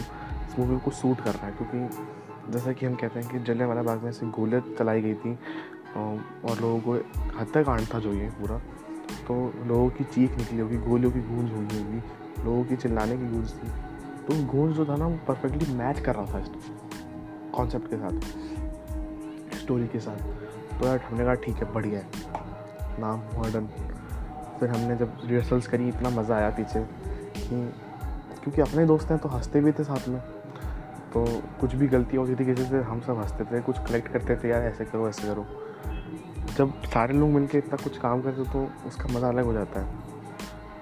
इस 0.51 0.59
मूवी 0.59 0.77
को 0.79 0.91
सूट 0.91 1.21
कर 1.21 1.31
रहा 1.31 1.47
है, 1.47 1.51
क्योंकि 1.51 2.51
जैसा 2.51 2.71
कि 2.71 2.85
हम 2.85 2.95
कहते 2.95 3.19
हैं 3.19 3.29
कि 3.29 3.39
जलने 3.39 3.65
वाला 3.65 3.83
बाग 3.83 4.03
में 4.03 4.11
से 4.11 4.25
गोलियाँ 4.27 4.61
चलाई 4.79 5.01
गई 5.01 5.13
थी 5.15 5.33
और 5.95 6.59
लोगों 6.61 6.79
को 6.79 6.93
हत्याकांड 7.39 7.87
था 7.93 7.99
जो 7.99 8.13
ये 8.13 8.29
पूरा। 8.39 8.57
तो 9.27 9.35
लोगों 9.65 9.89
की 9.89 10.03
चीख 10.03 10.37
निकली 10.37 10.59
होगी, 10.59 10.77
गोलियों 10.79 11.11
की 11.11 11.19
गूंज 11.19 11.51
हुई 11.51 11.63
होगी, 11.63 12.01
लोगों 12.45 12.63
की 12.63 12.75
चिल्लाने 12.75 13.17
की 13.17 13.27
गूंज 13.27 13.53
थी। 13.53 13.67
तो 14.27 14.43
गूंज 14.47 14.75
जो 14.75 14.85
था 14.85 14.95
ना, 14.95 15.07
वो 15.07 15.19
परफेक्टली 15.27 15.73
मैच 15.73 15.99
कर 15.99 16.15
रहा 16.15 16.33
था 16.33 16.39
इस 16.39 16.49
कॉन्सेप्ट 17.53 17.89
के 17.89 17.97
साथ 17.97 19.57
स्टोरी 19.57 19.87
के 19.87 19.99
साथ। 19.99 20.79
तो 20.79 20.87
यार, 20.87 20.99
हमने 20.99 21.23
कहा, 21.23 21.33
ठीक 21.35 21.55
है, 21.55 21.71
बढ़िया 21.73 21.99
है। 21.99 22.99
नाम 22.99 23.21
मॉडर्न 23.35 23.67
फिर 24.59 24.69
हमने 24.69 24.95
जब 24.95 25.17
रिहर्सल्स 25.25 25.67
करी, 25.67 25.87
इतना 25.89 26.09
मज़ा 26.09 26.35
आया 26.35 26.49
पीछे 26.49 26.83
कि, 27.37 27.71
क्योंकि 28.43 28.61
अपने 28.61 28.85
दोस्त 28.85 29.09
हैं 29.11 29.17
तो 29.19 29.29
हँसते 29.29 29.61
भी 29.61 29.71
थे 29.71 29.83
साथ 29.83 30.07
में। 30.09 30.21
तो 31.13 31.41
कुछ 31.61 31.75
भी 31.75 31.87
गलती 31.87 32.17
होती 32.17 32.35
थी, 32.35 32.45
किसी 32.45 32.65
से 32.65 32.81
हम 32.81 33.01
सब 33.01 33.17
हँसते 33.17 33.43
थे, 33.43 33.61
कुछ 33.61 33.79
कलेक्ट 33.79 34.11
करते 34.11 34.35
थे, 34.35 34.49
यार, 34.49 34.61
ऐसे 34.61 34.85
करो 34.85 35.09
ऐसे 35.09 35.27
करो। 35.27 35.45
जब 36.57 36.83
सारे 36.83 37.13
लोग 37.13 37.29
मिलके 37.29 37.57
इतना 37.57 37.83
कुछ 37.83 37.97
काम 37.97 38.21
करते 38.21 38.43
तो 38.43 38.69
उसका 38.87 39.05
मज़ा 39.13 39.27
अलग 39.27 39.45
हो 39.45 39.53
जाता 39.53 39.79
है। 39.79 39.95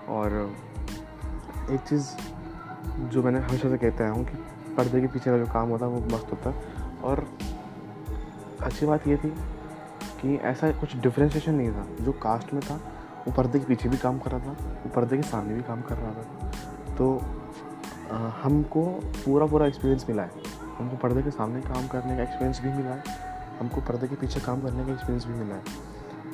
और 0.09 0.55
एक 1.71 1.79
चीज़ 1.79 2.07
जो 2.99 3.23
मैंने 3.23 3.39
हमेशा 3.39 3.69
से 3.69 3.77
कहते 3.77 4.03
हूँ 4.03 4.25
कि 4.25 4.37
पर्दे 4.75 5.01
के 5.01 5.07
पीछे 5.07 5.31
का 5.31 5.37
जो 5.37 5.45
काम 5.45 5.69
होता 5.69 5.85
है, 5.85 5.91
वो 5.91 6.15
मस्त 6.15 6.31
होता 6.31 6.49
है। 6.49 6.55
और 7.03 7.27
अच्छी 8.61 8.85
बात 8.85 9.07
ये 9.07 9.17
थी 9.17 9.29
कि 10.21 10.35
ऐसा 10.35 10.71
कुछ 10.71 10.97
डिफ्रेंशिएशन 10.97 11.55
नहीं 11.55 11.71
था। 11.71 11.87
जो 12.01 12.11
कास्ट 12.11 12.53
में 12.53 12.63
था, 12.63 12.75
वो 13.27 13.33
पर्दे 13.33 13.59
के 13.59 13.65
पीछे 13.65 13.89
भी 13.89 13.97
काम 13.97 14.19
कर 14.19 14.31
रहा 14.31 14.39
था, 14.39 14.51
वो 14.51 14.89
पर्दे 14.89 15.17
के 15.17 15.23
सामने 15.23 15.53
भी 15.53 15.61
काम 15.61 15.81
कर 15.81 15.97
रहा 15.97 16.11
था। 16.11 16.51
तो 16.95 17.21
हमको 18.11 18.83
पूरा 19.15 19.45
पूरा 19.45 19.65
एक्सपीरियंस 19.65 20.05
मिला 20.09 20.23
है। 20.23 20.31
हमको 20.77 20.97
पर्दे 20.97 21.21
के 21.21 21.31
सामने 21.31 21.61
काम 21.61 21.87
करने 21.87 22.15
का 22.17 22.23
एक्सपीरियंस 22.23 22.61
भी 22.61 22.69
मिला 22.69 22.89
है। 22.89 23.03
हमको 23.59 23.81
पर्दे 23.81 24.07
के 24.07 24.15
पीछे 24.15 24.39
काम 24.39 24.61
करने 24.61 24.85
का 24.85 24.91
एक्सपीरियंस 24.91 25.25
भी 25.25 25.33
मिला 25.33 25.55
है। 25.55 25.63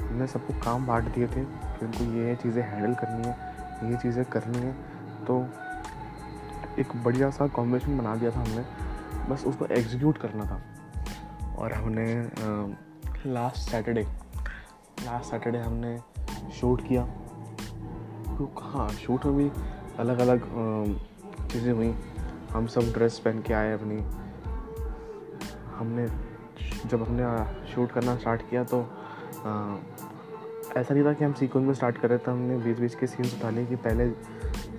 हमने 0.02 0.28
सबको 0.28 0.54
काम 0.54 0.86
बांट 0.88 1.14
दिए 1.16 1.28
थे 1.28 1.44
कि 1.44 1.86
उनको 1.86 2.04
ये 2.14 2.36
चीज़ें 2.36 2.64
हैंडल 2.64 2.94
करनी 2.94 3.28
है, 3.28 3.36
ये 3.92 3.98
चीज़ें 3.98 4.26
करनी 4.26 4.58
है। 4.58 4.74
तो 5.26 5.46
एक 6.80 6.96
बढ़िया 7.04 7.30
सा 7.30 7.48
कॉम्बिनेशन 7.48 7.98
बना 7.98 8.16
दिया 8.16 8.32
था 8.32 8.40
हमने। 8.40 8.66
बस 9.30 9.46
उसको 9.46 9.66
एग्जीक्यूट 9.66 10.18
करना 10.18 10.46
था। 10.46 10.62
और 11.56 11.74
हमने 11.74 12.06
लास्ट 13.32 13.70
सैटरडे 13.70 14.02
लास्ट 15.06 15.32
सैटरडे 15.32 15.58
हमने 15.58 15.98
शूट 16.52 16.88
किया। 16.88 17.06
तो 18.38 18.52
हाँ 18.60 18.90
शूट 18.90 19.26
में 19.26 19.36
भी 19.36 19.52
अलग 20.00 20.20
अलग 20.20 20.42
चीज़ें 21.46 21.72
हुई। 21.74 21.94
हम 22.52 22.68
सब 22.68 22.92
ड्रेस 22.94 23.20
पहन 23.20 23.42
के 23.42 23.54
आए 23.54 23.74
अपनी। 23.74 23.98
हमने 25.76 26.08
जब 26.88 27.04
हमने 27.04 27.74
शूट 27.74 27.92
करना 27.92 28.16
स्टार्ट 28.18 28.50
किया 28.50 28.64
तो 28.64 28.82
आ, 28.82 29.76
ऐसा 30.78 30.94
नहीं 30.94 31.04
था 31.06 31.14
कि 31.14 31.24
हम 31.24 31.34
सीक्वेंस 31.34 31.66
में 31.68 31.74
स्टार्ट 31.74 31.98
कर 31.98 32.10
रहे 32.10 32.18
थे। 32.18 32.32
हमने 32.32 32.58
बीच 32.58 32.80
बीच 32.80 32.96
के 32.96 33.08
सीन्स 33.08 33.34
उठा 33.36 33.50
लिए 33.50 33.66
कि 33.66 33.76
पहले 33.78 34.08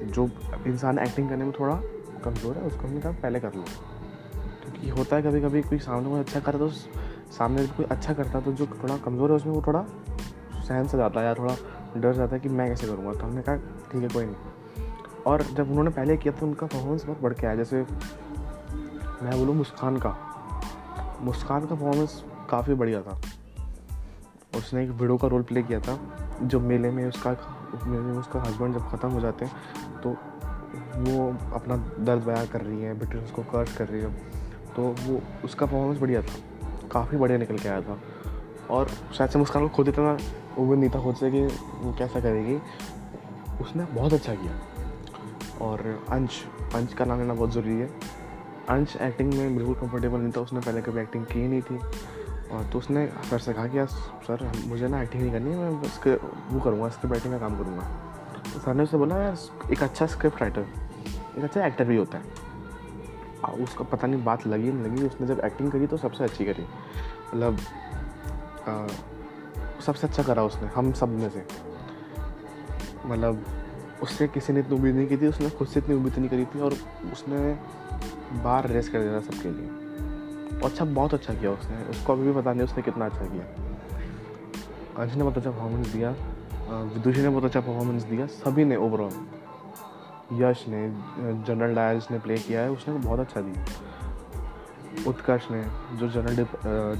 जो 0.06 0.28
इंसान 0.66 0.98
एक्टिंग 0.98 1.28
करने 1.28 1.44
में 1.44 1.52
थोड़ा 1.60 1.74
कमज़ोर 2.24 2.56
है 2.56 2.62
उसको 2.62 2.86
हमने 2.86 3.00
कहा 3.00 3.12
पहले 3.22 3.40
कर 3.40 3.54
लो। 3.54 3.62
क्योंकि 3.62 4.88
होता 4.88 5.16
है 5.16 5.22
कभी 5.22 5.40
कभी 5.40 5.62
कोई 5.62 5.78
सामने 5.78 6.10
कोई 6.10 6.20
अच्छा 6.20 6.40
करे 6.40 6.58
तो 6.58 6.68
सामने 7.32 7.66
कोई 7.66 7.86
अच्छा 7.86 8.14
करता 8.14 8.40
तो 8.40 8.52
जो 8.52 8.66
थोड़ा 8.66 8.96
कमज़ोर 8.96 9.30
है 9.30 9.36
उसमें 9.36 9.52
वो 9.52 9.62
थोड़ा 9.66 9.84
सहन 10.58 10.86
से 10.86 10.96
जाता 10.96 11.20
है 11.20 11.26
या 11.26 11.34
थोड़ा 11.34 11.56
डर 11.96 12.12
जाता 12.12 12.34
है 12.34 12.40
कि 12.40 12.48
मैं 12.48 12.68
कैसे 12.68 12.86
करूँगा। 12.86 13.12
तो 13.12 13.26
हमने 13.26 13.42
कहा 13.42 13.56
ठीक 13.92 14.02
है 14.02 14.08
कोई 14.08 14.24
नहीं। 14.24 14.34
और 15.26 15.42
जब 15.42 15.70
उन्होंने 15.70 15.90
पहले 15.90 16.16
किया 16.16 16.34
तो 16.34 16.46
उनका 16.46 16.66
परफॉर्मेंस 16.66 17.04
बहुत 17.04 17.20
बढ़ 17.22 17.32
के 17.32 17.46
आया। 17.46 17.56
जैसे 17.56 17.76
मैं 19.22 19.38
बोलूँ 19.38 19.54
मुस्कान 19.54 19.96
का। 19.96 20.16
मुस्कान 21.22 21.60
का 21.60 21.74
परफॉर्मेंस 21.74 22.22
काफ़ी 22.50 22.74
बढ़िया 22.74 23.00
था। 23.02 23.20
उसने 24.56 24.82
एक 24.84 24.90
वीडियो 24.90 25.16
का 25.16 25.28
रोल 25.28 25.42
प्ले 25.42 25.62
किया 25.62 25.80
था 25.80 25.98
जो 26.42 26.60
मेले 26.60 26.90
में 26.90 27.04
उसका 27.06 27.30
मेले 27.86 28.02
में 28.02 28.18
उसका 28.18 28.40
हस्बैंड 28.42 28.74
जब 28.74 28.88
ख़त्म 28.90 29.08
हो 29.08 29.20
जाते 29.20 29.44
हैं 29.44 30.00
तो 30.00 30.10
वो 30.96 31.26
अपना 31.54 31.76
दर्द 31.76 32.22
बयां 32.22 32.46
कर 32.46 32.60
रही 32.60 32.82
है 32.82 32.94
ब्रिटिश 32.98 33.22
उसको 33.22 33.42
कर्ज 33.42 33.72
कर 33.72 33.88
रही 33.88 34.02
है। 34.02 34.12
तो 34.76 34.82
वो 34.82 35.20
उसका 35.44 35.66
परफॉर्मेंस 35.66 36.00
बढ़िया 36.00 36.22
था। 36.22 36.88
काफ़ी 36.88 37.18
बढ़िया 37.18 37.38
निकल 37.38 37.58
के 37.58 37.68
आया 37.68 37.80
था। 37.80 37.98
और 38.70 38.88
शायद 38.88 39.30
से 39.30 39.38
मुस्कान 39.38 39.62
को 39.62 39.74
खुद 39.74 39.88
इतना 39.88 40.16
उम्मीद 40.58 40.78
नहीं 40.78 40.90
था 40.90 41.02
खुद 41.04 41.16
से 41.16 41.30
कि 41.30 41.44
वो 41.76 41.94
कैसा 41.98 42.20
करेगी। 42.20 42.56
उसने 43.62 43.84
बहुत 43.84 44.12
अच्छा 44.12 44.34
किया। 44.34 44.52
और 45.60 46.04
अंश 46.10 46.44
अंश 46.74 46.94
का 46.94 47.04
नाम 47.04 47.18
लेना 47.18 47.34
बहुत 47.34 47.52
ज़रूरी 47.52 47.80
है। 47.80 47.90
अंश 48.68 48.96
एक्टिंग 48.96 49.32
में 49.34 49.56
बिल्कुल 49.56 49.74
कंफर्टेबल 49.74 50.18
नहीं 50.18 50.32
था, 50.32 50.40
उसने 50.40 50.60
पहले 50.60 50.82
कभी 50.82 51.00
एक्टिंग 51.00 51.24
की 51.24 51.48
नहीं 51.48 51.62
थी। 51.62 51.76
और 52.48 52.64
तो 52.64 52.78
उसने 52.78 53.06
सर 53.30 53.38
से 53.38 53.52
कहा 53.52 53.66
कि, 53.66 53.78
यार, 53.78 53.86
सर, 53.86 54.52
मुझे 54.66 54.88
ना 54.88 55.02
एक्टिंग 55.02 55.22
नहीं 55.22 55.32
करनी 55.32 55.50
है, 55.50 55.56
मैं 55.56 55.80
उसके 55.82 56.14
वो 56.54 56.60
करूँगा 56.60 56.88
स्क्रिप्ट 56.88 57.12
राइटिंग 57.12 57.34
का 57.34 57.38
काम 57.40 57.56
करूँगा। 57.58 57.82
तो 58.54 58.60
सर 58.60 58.74
ने 58.74 58.82
उससे 58.82 58.96
बोला, 58.96 59.16
यार, 59.16 59.36
एक 59.72 59.82
अच्छा 59.82 60.06
स्क्रिप्ट 60.06 60.40
राइटर 60.40 60.66
एक 61.38 61.44
अच्छा 61.44 61.66
एक्टर 61.66 61.84
भी 61.84 61.96
होता 61.96 62.18
है। 62.18 62.46
उसका 63.64 63.84
पता 63.84 64.06
नहीं, 64.06 64.24
बात 64.24 64.46
लगी 64.46 64.72
नहीं 64.72 64.84
लगी। 64.84 65.06
उसने 65.06 65.26
जब 65.26 65.40
एक्टिंग 65.40 65.72
करी 65.72 65.86
तो 65.86 65.96
सबसे 65.96 66.24
अच्छी 66.24 66.44
करी। 66.44 66.62
मतलब 66.62 67.58
सबसे 69.80 70.06
अच्छा 70.06 70.22
करा 70.22 70.42
उसने, 70.42 70.68
हम 70.68 70.92
सब 70.92 71.08
में 71.08 71.30
से। 71.30 71.46
मतलब 73.06 73.44
उससे 74.02 74.26
किसी 74.28 74.52
ने 74.52 74.60
इतनी 74.60 74.76
उम्मीद 74.76 74.94
नहीं 74.94 75.06
की 75.08 75.16
थी, 75.16 75.26
उसने 75.26 75.50
खुद 75.50 75.68
से 75.68 75.80
इतनी 75.80 75.94
उम्मीद 75.94 76.18
नहीं 76.18 76.28
करी 76.28 76.44
थी 76.44 76.60
और 76.60 76.74
उसने 77.12 77.38
बार 78.42 78.66
रेस 78.68 78.88
कर 78.88 79.00
दिया 79.00 79.20
सबके 79.22 79.50
लिए। 79.50 80.60
अच्छा 80.64 80.84
बहुत 80.84 81.14
अच्छा 81.14 81.34
किया 81.34 81.50
उसने। 81.50 81.76
उसको 81.90 82.12
अभी 82.12 82.22
भी 82.22 82.32
पता 82.32 82.52
नहीं 82.52 82.64
उसने 82.64 82.82
कितना 82.82 83.06
अच्छा 83.06 83.24
किया। 83.24 83.44
अंश 84.98 85.14
ने 85.14 85.22
बहुत 85.22 85.36
अच्छा 85.36 85.50
परफॉर्मेंस 85.50 85.86
दिया 85.86 86.14
विदुषी 86.68 87.22
ने 87.22 87.28
बहुत 87.28 87.44
अच्छा 87.44 87.60
परफॉर्मेंस 87.60 88.02
दिया, 88.04 88.26
सभी 88.26 88.64
ने 88.64 88.76
ओवरऑल 88.76 89.12
यश 90.34 90.64
ने 90.68 90.88
जनरल 91.46 91.74
डायर 91.74 92.02
ने 92.10 92.18
प्ले 92.18 92.36
किया 92.38 92.60
है, 92.60 92.70
उसने 92.70 92.94
बहुत 92.94 93.20
अच्छा 93.20 93.40
दिया। 93.40 93.64
उत्कर्ष 95.06 95.46
ने, 95.50 95.62
जो 95.98 96.08
जनरल 96.08 96.36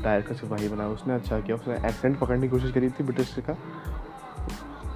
डायर 0.02 0.22
का 0.22 0.34
सिपाही 0.34 0.68
बना, 0.68 0.86
उसने 0.88 1.14
अच्छा 1.14 1.40
किया। 1.40 1.56
उसने 1.56 1.74
एक्सेंट 1.88 2.18
पकड़ने 2.18 2.42
की 2.42 2.48
कोशिश 2.48 2.72
करी 2.72 2.90
थी 2.90 3.04
ब्रिटिश 3.04 3.34
का। 3.40 3.56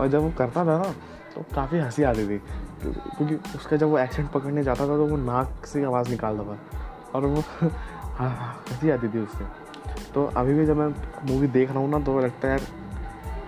और 0.00 0.08
जब 0.08 0.22
वो 0.22 0.30
करता 0.38 0.64
था 0.64 0.78
ना 0.78 0.94
तो 1.40 1.54
काफ़ी 1.54 1.78
हँसी 1.78 2.02
आती 2.02 2.28
थी। 2.28 2.38
क्योंकि 2.86 3.34
उसका 3.34 3.76
जब 3.76 3.86
वो 3.86 3.98
एक्सेंट 3.98 4.30
पकड़ने 4.30 4.62
जाता 4.62 4.80
था 4.80 4.86
तो 4.86 5.06
वो 5.06 5.16
नाक 5.16 5.66
से 5.66 5.84
आवाज़ 5.84 6.10
निकालता 6.10 6.44
था। 6.44 6.58
और 7.14 7.26
वो 7.26 7.42
हाँ 8.02 8.64
हँसी 8.70 8.90
आती 8.90 9.08
थी 9.08 9.18
उससे। 9.18 9.44
तो 10.14 10.26
अभी 10.26 10.54
भी 10.54 10.66
जब 10.66 10.76
मैं 10.76 10.88
मूवी 11.30 11.46
देख 11.46 11.70
रहा 11.70 11.78
हूँ 11.78 11.90
ना 11.90 11.98
तो 12.00 12.20
लगता 12.20 12.48
है 12.48 12.58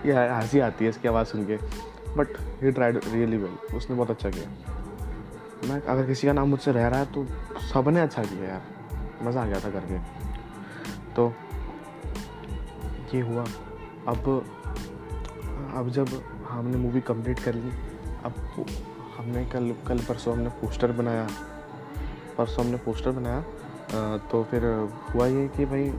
ये 0.05 0.13
हँसी 0.13 0.59
आती 0.59 0.85
है 0.85 0.89
इसकी 0.89 1.07
आवाज़ 1.07 1.27
सुन 1.27 1.45
के। 1.45 1.57
But 2.17 2.27
he 2.63 2.71
tried 2.71 2.99
really 3.07 3.37
well 3.37 3.75
उसने 3.75 3.95
बहुत 3.95 4.09
अच्छा 4.09 4.29
किया। 4.29 4.49
मैं, 5.69 5.81
अगर 5.81 6.05
किसी 6.05 6.27
का 6.27 6.33
नाम 6.33 6.49
मुझसे 6.49 6.71
रह 6.71 6.87
रहा 6.87 6.99
है 6.99 7.05
तो 7.05 7.25
सबने 7.73 8.01
अच्छा 8.01 8.23
किया 8.23 8.49
यार। 8.49 8.61
मज़ा 9.21 9.41
आ 9.41 9.45
गया 9.45 9.59
था 9.59 9.69
करके। 9.69 9.97
तो 11.13 11.33
ये 13.15 13.21
हुआ। 13.21 13.45
अब 14.07 14.45
अब 15.75 15.89
जब 15.89 16.07
हमने 16.53 16.77
मूवी 16.77 17.01
कंप्लीट 17.01 17.39
कर 17.39 17.53
ली। 17.55 17.71
अब 18.25 18.65
हमने 19.17 19.45
कल 19.45 19.73
कल 19.87 19.99
परसों 19.99 20.33
हमने 20.33 20.49
पोस्टर 20.61 20.91
बनाया। 20.91 21.27
परसों 22.37 22.65
हमने 22.65 22.77
पोस्टर 22.77 23.11
बनाया। 23.11 24.19
तो 24.31 24.43
फिर 24.51 24.65
हुआ 25.13 25.25
ये 25.27 25.47
कि 25.47 25.65
भाई, 25.65 25.91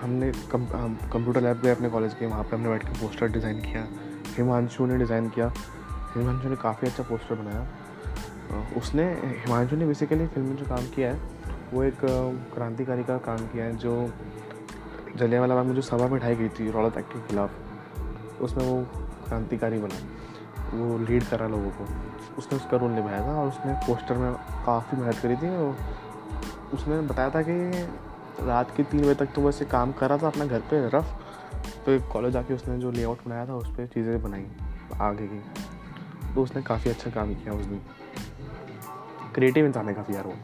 हमने 0.00 0.30
कम 0.50 0.66
कंप्यूटर 1.12 1.40
लैब 1.40 1.60
गए 1.62 1.70
अपने 1.70 1.88
कॉलेज 1.90 2.14
के, 2.14 2.26
वहाँ 2.26 2.42
पे 2.44 2.56
हमने 2.56 2.68
बैठ 2.68 2.84
के 2.84 3.00
पोस्टर 3.00 3.28
डिज़ाइन 3.28 3.60
किया। 3.60 3.86
हिमांशु 4.36 4.86
ने 4.86 4.96
डिज़ाइन 4.98 5.28
किया। 5.28 5.52
हिमांशु 6.16 6.48
ने 6.48 6.56
काफ़ी 6.56 6.88
अच्छा 6.88 7.02
पोस्टर 7.02 7.34
बनाया। 7.34 7.66
उसने, 8.76 9.04
हिमांशु 9.14 9.76
ने 9.76 9.86
बेसिकली 9.86 10.26
फ़िल्म 10.26 10.46
में 10.48 10.56
जो 10.56 10.64
काम 10.64 10.86
किया 10.94 11.12
है, 11.12 11.20
वो 11.72 11.82
एक 11.84 12.00
क्रांतिकारी 12.54 13.04
का 13.04 13.16
काम 13.18 13.46
किया 13.46 13.64
है, 13.64 13.76
जो 13.76 14.10
जलियावाला 15.16 15.54
बाग 15.54 15.66
में 15.66 15.74
जो 15.74 15.82
सभा 15.82 16.06
बैठाई 16.06 16.36
गई 16.36 16.48
थी, 16.48 16.70
रौलत 16.70 16.98
एक्ट 16.98 17.12
के 17.12 17.26
खिलाफ। 17.28 17.50
उसमें 18.40 18.64
वो 18.64 18.86
क्रांतिकारी 19.26 19.78
बना। 19.78 19.94
वो 20.74 20.98
लीड 20.98 21.24
करा 21.24 21.46
लोगों 21.48 21.70
को। 21.70 21.86
उसने 22.38 22.56
उसका 22.56 22.76
रोल 22.76 22.90
निभाया 22.90 23.26
था 23.26 23.40
और 23.40 23.48
उसने 23.48 23.72
पोस्टर 23.72 24.18
में 24.18 24.34
काफ़ी 24.66 24.98
मेहनत 24.98 25.18
करी 25.18 25.36
थी 25.36 25.56
और 25.56 25.76
उसने 26.74 27.00
बताया 27.00 27.30
था 27.30 27.42
कि 27.42 27.70
रात 28.46 28.76
के 28.76 28.82
तीन 28.82 29.00
बजे 29.00 29.14
तक 29.14 29.26
तो 29.26 29.42
वैसे 29.42 29.64
काम 29.64 29.92
कर 29.92 30.08
रहा 30.08 30.18
था 30.18 30.26
अपने 30.26 30.48
घर 30.48 30.60
पे, 30.60 30.88
रफ। 30.88 31.22
तो 31.86 32.00
कॉलेज 32.00 32.36
आके 32.36 32.54
उसने 32.54 32.78
जो 32.78 32.90
लेआउट 32.90 33.18
बनाया 33.26 33.46
था, 33.46 33.54
उस 33.54 33.68
पर 33.68 33.86
चीज़ें 33.86 34.22
बनाई 34.22 34.46
आगे 35.00 35.26
की। 35.26 35.38
तो 36.34 36.42
उसने 36.42 36.62
काफ़ी 36.62 36.90
अच्छा 36.90 37.10
काम 37.10 37.34
किया 37.34 37.54
उस 37.54 37.66
दिन। 37.66 37.80
क्रिएटिव 39.34 39.66
इंसान 39.66 39.88
है 39.88 39.94
काफ़ी 39.94 40.14
यार 40.14 40.24
वो। 40.26 40.34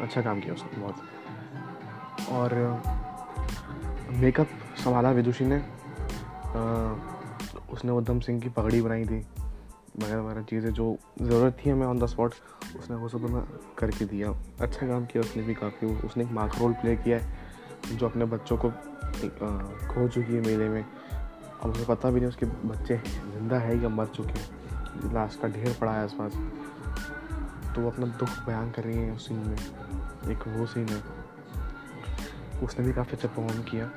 अच्छा 0.00 0.22
काम 0.22 0.40
किया 0.40 0.54
उसने, 0.54 0.80
बहुत। 0.80 0.96
और 2.30 2.82
मेकअप 4.10 4.46
संभाला 4.76 5.10
विदुषी 5.10 5.44
ने। 5.44 5.75
उसने 7.72 7.92
उधम 7.92 8.20
सिंह 8.20 8.40
की 8.40 8.48
पगड़ी 8.48 8.80
बनाई 8.82 9.04
थी। 9.04 9.18
वगैरह 9.98 10.20
वगैरह 10.20 10.42
चीज़ें 10.42 10.72
जो 10.72 10.96
ज़रूरत 11.20 11.56
थी 11.64 11.70
हमें 11.70 11.86
ऑन 11.86 11.98
द 11.98 12.06
स्पॉट 12.06 12.34
उसने 12.78 12.96
वो 12.96 13.08
सब 13.08 13.24
हमें 13.24 13.42
करके 13.78 14.04
दिया। 14.04 14.30
अच्छा 14.60 14.86
काम 14.86 15.06
किया 15.06 15.22
उसने 15.22 15.42
भी 15.42 15.54
काफ़ी। 15.54 15.86
उसने 16.06 16.24
एक 16.24 16.30
मार्क 16.32 16.58
रोल 16.58 16.72
प्ले 16.72 16.96
किया 16.96 17.18
है, 17.18 17.96
जो 17.96 18.08
अपने 18.08 18.24
बच्चों 18.24 18.56
को 18.56 18.70
खो 18.70 20.08
चुकी 20.08 20.32
है 20.32 20.40
मेले 20.40 20.68
में। 20.68 20.82
अब 20.82 21.70
उसे 21.70 21.84
पता 21.84 22.10
भी 22.10 22.20
नहीं 22.20 22.28
उसके 22.28 22.46
बच्चे 22.46 22.96
ज़िंदा 22.96 23.58
है 23.58 23.82
या 23.82 23.88
मर 23.88 24.06
चुके 24.06 24.38
हैं। 24.40 25.12
लाश 25.14 25.36
का 25.42 25.48
ढेर 25.48 25.76
पड़ा 25.80 25.92
है 25.92 26.02
आसपास 26.04 26.32
तो 27.74 27.82
वो 27.82 27.90
अपना 27.90 28.06
दुख 28.06 28.28
बयान 28.46 28.70
कर 28.70 28.84
रही 28.84 28.98
है 28.98 29.12
उस 29.12 29.28
सीन 29.28 29.38
में। 29.38 30.30
एक 30.32 30.46
वो 30.48 30.66
सीन 30.66 30.88
है। 30.88 31.02
उसने 32.62 32.84
भी 32.86 32.92
काफ़ी 32.92 33.12
अच्छा 33.12 33.28
परफॉर्म 33.28 33.62
किया। 33.62 33.90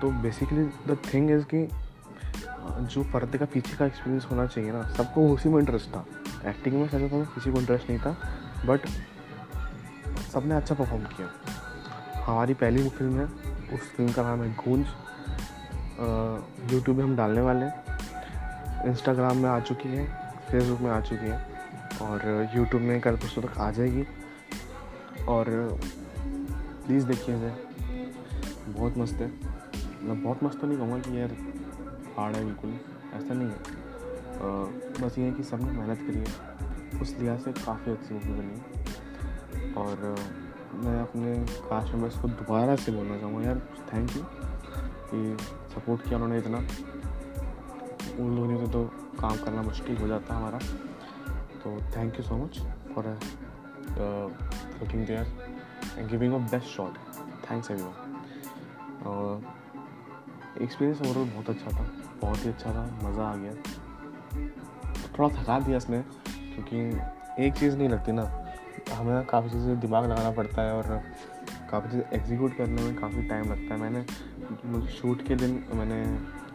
तो 0.00 0.10
बेसिकली 0.22 0.64
द 0.86 0.96
थिंग 1.04 1.30
इज़ 1.30 1.44
कि 1.54 1.68
जो 2.84 3.02
पर्दे 3.12 3.38
का 3.38 3.44
पीछे 3.44 3.76
का 3.76 3.86
एक्सपीरियंस 3.86 4.26
होना 4.30 4.46
चाहिए 4.46 4.72
ना, 4.72 4.82
सबको 4.88 5.28
उसी 5.28 5.48
में 5.48 5.58
इंटरेस्ट 5.58 5.88
था। 5.88 6.04
एक्टिंग 6.46 6.74
में 6.74 6.86
सच 6.88 7.10
तो 7.10 7.24
किसी 7.34 7.52
को 7.52 7.60
इंटरेस्ट 7.60 7.90
नहीं 7.90 7.98
था 7.98 8.16
बट 8.66 8.86
सबने 10.32 10.54
अच्छा 10.54 10.74
परफॉर्म 10.74 11.04
किया। 11.06 11.28
हमारी 12.22 12.54
पहली 12.54 12.88
फ़िल्म 12.88 13.18
है, 13.18 13.24
उस 13.74 13.92
फ़िल्म 13.96 14.12
का 14.12 14.22
नाम 14.22 14.42
है 14.42 14.52
गूंज 14.54 14.86
यूट्यूब 16.72 16.96
में 16.96 17.04
हम 17.04 17.16
डालने 17.16 17.40
वाले 17.40 17.64
हैं। 17.64 18.86
इंस्टाग्राम 18.86 19.36
में 19.36 19.48
आ 19.50 19.58
चुकी 19.60 19.88
है 19.88 20.06
फेसबुक 20.50 20.80
में 20.80 20.90
आ 20.90 21.00
चुकी 21.00 21.26
है, 21.26 21.38
और 22.02 22.50
यूट्यूब 22.56 22.82
में 22.82 23.00
कल 23.00 23.16
परसों 23.16 23.42
तक 23.42 23.58
आ 23.58 23.70
जाएगी। 23.70 24.04
और 25.28 25.44
प्लीज़ 26.86 27.06
देखिए 27.06 27.36
इसे। 27.36 27.68
बहुत 28.68 28.98
मस्त 28.98 29.14
है। 29.14 29.49
मतलब 30.02 30.22
बहुत 30.22 30.42
मस्त 30.44 30.60
तो 30.60 30.66
नहीं 30.66 30.78
कहूँगा 30.78 30.98
कि 30.98 31.18
यार 31.18 31.36
हार्ड 32.16 32.36
है 32.36 32.44
बिल्कुल, 32.44 32.78
ऐसा 33.14 33.34
नहीं 33.34 33.48
है। 33.48 33.58
बस 35.00 35.18
ये 35.18 35.24
है 35.24 35.32
कि 35.32 35.42
सबने 35.42 35.72
मेहनत 35.72 35.98
करी 36.06 36.18
है। 36.18 37.00
उस 37.00 37.16
लिहाज 37.18 37.40
से 37.40 37.52
काफ़ी 37.52 37.92
अच्छी 37.92 38.14
मूवी 38.14 38.32
बनी 38.32 38.54
है। 38.54 39.74
और 39.74 40.16
मैं 40.74 41.00
अपने 41.00 41.34
कास्ट 41.68 41.92
मेंबर्स 41.94 42.18
को 42.18 42.28
दोबारा 42.28 42.76
से 42.76 42.92
बोलना 42.92 43.18
चाहूँगा, 43.18 43.42
यार 43.42 43.58
थैंक 43.92 44.16
यू 44.16 44.22
कि 45.12 45.36
सपोर्ट 45.74 46.02
किया 46.02 46.14
उन्होंने 46.14 46.38
इतना। 46.38 46.58
उन 48.18 48.36
लोगों 48.36 48.58
से 48.58 48.72
तो 48.72 48.84
काम 49.20 49.36
करना 49.44 49.62
मुश्किल 49.62 49.96
हो 49.96 50.06
जाता 50.08 50.34
हमारा। 50.34 50.58
तो 51.62 51.76
thank 51.96 52.16
you 52.16 52.22
so 52.22 52.36
much 52.36 52.58
for 52.94 53.06
looking 54.80 55.06
there 55.06 55.26
and 55.98 56.08
giving 56.10 56.34
a 56.34 56.38
best 56.50 56.66
shot 56.66 56.98
thanks 57.50 57.70
everyone 57.82 59.58
experience 60.58 61.00
overall 61.00 61.28
बहुत 61.28 61.50
अच्छा 61.50 61.70
था, 61.70 61.86
बहुत 62.22 62.44
ही 62.44 62.48
अच्छा 62.48 62.70
था, 62.70 62.84
मज़ा 63.02 63.24
आ 63.24 63.36
गया। 63.36 63.52
थोड़ा 65.18 65.28
थका 65.36 65.58
दिया 65.60 65.76
इसने, 65.76 66.02
क्योंकि 66.28 67.44
एक 67.44 67.54
चीज़ 67.54 67.76
नहीं 67.76 67.88
लगती 67.88 68.12
ना, 68.12 68.22
हमें 68.92 69.24
काफ़ी 69.26 69.50
चीज़ें 69.50 69.80
दिमाग 69.80 70.04
लगाना 70.04 70.30
पड़ता 70.32 70.62
है 70.62 70.72
और 70.72 71.02
काफ़ी 71.70 71.90
चीज़ 71.90 72.02
एग्जीक्यूट 72.14 72.56
करने 72.56 72.82
में 72.82 72.94
काफ़ी 72.96 73.22
टाइम 73.28 73.50
लगता 73.52 73.74
है। 73.74 73.80
मैंने 73.80 74.88
शूट 74.90 75.26
के 75.26 75.36
दिन 75.36 75.62
मैंने 75.74 76.04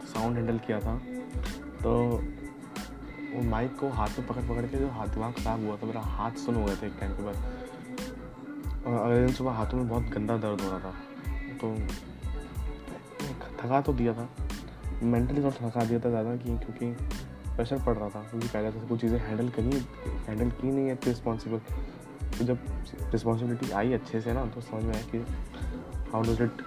साउंड 0.06 0.36
हैंडल 0.36 0.58
किया 0.66 0.80
था 0.80 0.96
तो 1.82 1.92
वो 3.32 3.42
माइक 3.44 3.76
को 3.78 3.88
हाथ 3.90 4.18
में 4.18 4.26
पकड़ 4.28 4.42
पकड़ 4.42 4.64
के 4.64 4.78
जो 4.78 4.88
हाथ 4.90 5.08
दिमाग 5.08 5.32
ख़राब 5.34 5.64
हुआ 5.64 5.76
था, 5.76 5.86
मेरा 5.86 6.00
हाथ 6.00 6.44
सुन 6.44 6.54
हो 6.54 6.64
गया 6.64 6.76
था 6.76 6.86
एक 6.86 6.92
टाइम 7.00 7.12
के 7.12 7.22
बाद। 7.22 7.36
और 8.86 8.94
अगले 8.94 9.18
दिन 9.20 9.32
सुबह 9.34 9.52
हाथों 9.52 9.78
में 9.78 9.88
बहुत 9.88 10.04
गंदा 10.10 10.36
दर्द 10.38 10.60
हो 10.60 10.70
रहा 10.70 10.78
था 10.80 10.92
तो 11.60 11.74
थका 13.56 13.80
तो 13.80 13.92
दिया 13.92 14.12
था। 14.12 14.28
मेंटली 15.02 15.42
थोड़ा 15.42 15.68
थका 15.68 15.84
दिया 15.84 15.98
था 16.00 16.10
ज़्यादा 16.10 16.36
कि 16.36 16.56
क्योंकि 16.58 16.92
प्रेशर 17.56 17.78
पड़ 17.78 17.96
रहा 17.96 18.08
था। 18.08 18.22
क्योंकि 18.22 18.48
पहले 18.48 18.70
से 18.72 18.86
कुछ 18.88 19.00
चीज़ें 19.00 19.18
हैंडल 19.18 19.48
करी 19.48 19.84
हैंडल 20.28 20.50
की 20.50 20.70
नहीं 20.72 20.86
है 20.86 20.94
रिस्पॉन्सिबल 21.04 21.58
तो 22.38 22.44
जब 22.44 22.58
रिस्पॉन्सिबिलिटी 23.12 23.70
आई 23.72 23.92
अच्छे 23.92 24.20
से 24.20 24.32
ना 24.32 24.44
तो 24.46 24.60
समझ 24.60 24.82
में 24.84 24.94
आया 24.94 25.02
कि 25.02 25.18
how 26.12 26.22
does 26.22 26.42
it 26.42 26.62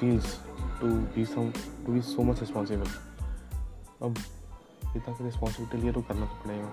feels 0.00 0.38
to 0.80 0.86
be 1.14 1.24
some 1.24 1.50
to 1.86 1.92
be 1.92 2.00
so 2.02 2.22
much 2.22 2.40
responsible 2.40 2.86
अब 4.02 4.18
इतना 4.96 5.14
की 5.14 5.24
रिस्पॉन्सिबिलिटी 5.24 5.78
लिया 5.78 5.92
तो 5.92 6.02
करना 6.02 6.26
तो 6.26 6.44
पड़ेगा। 6.44 6.68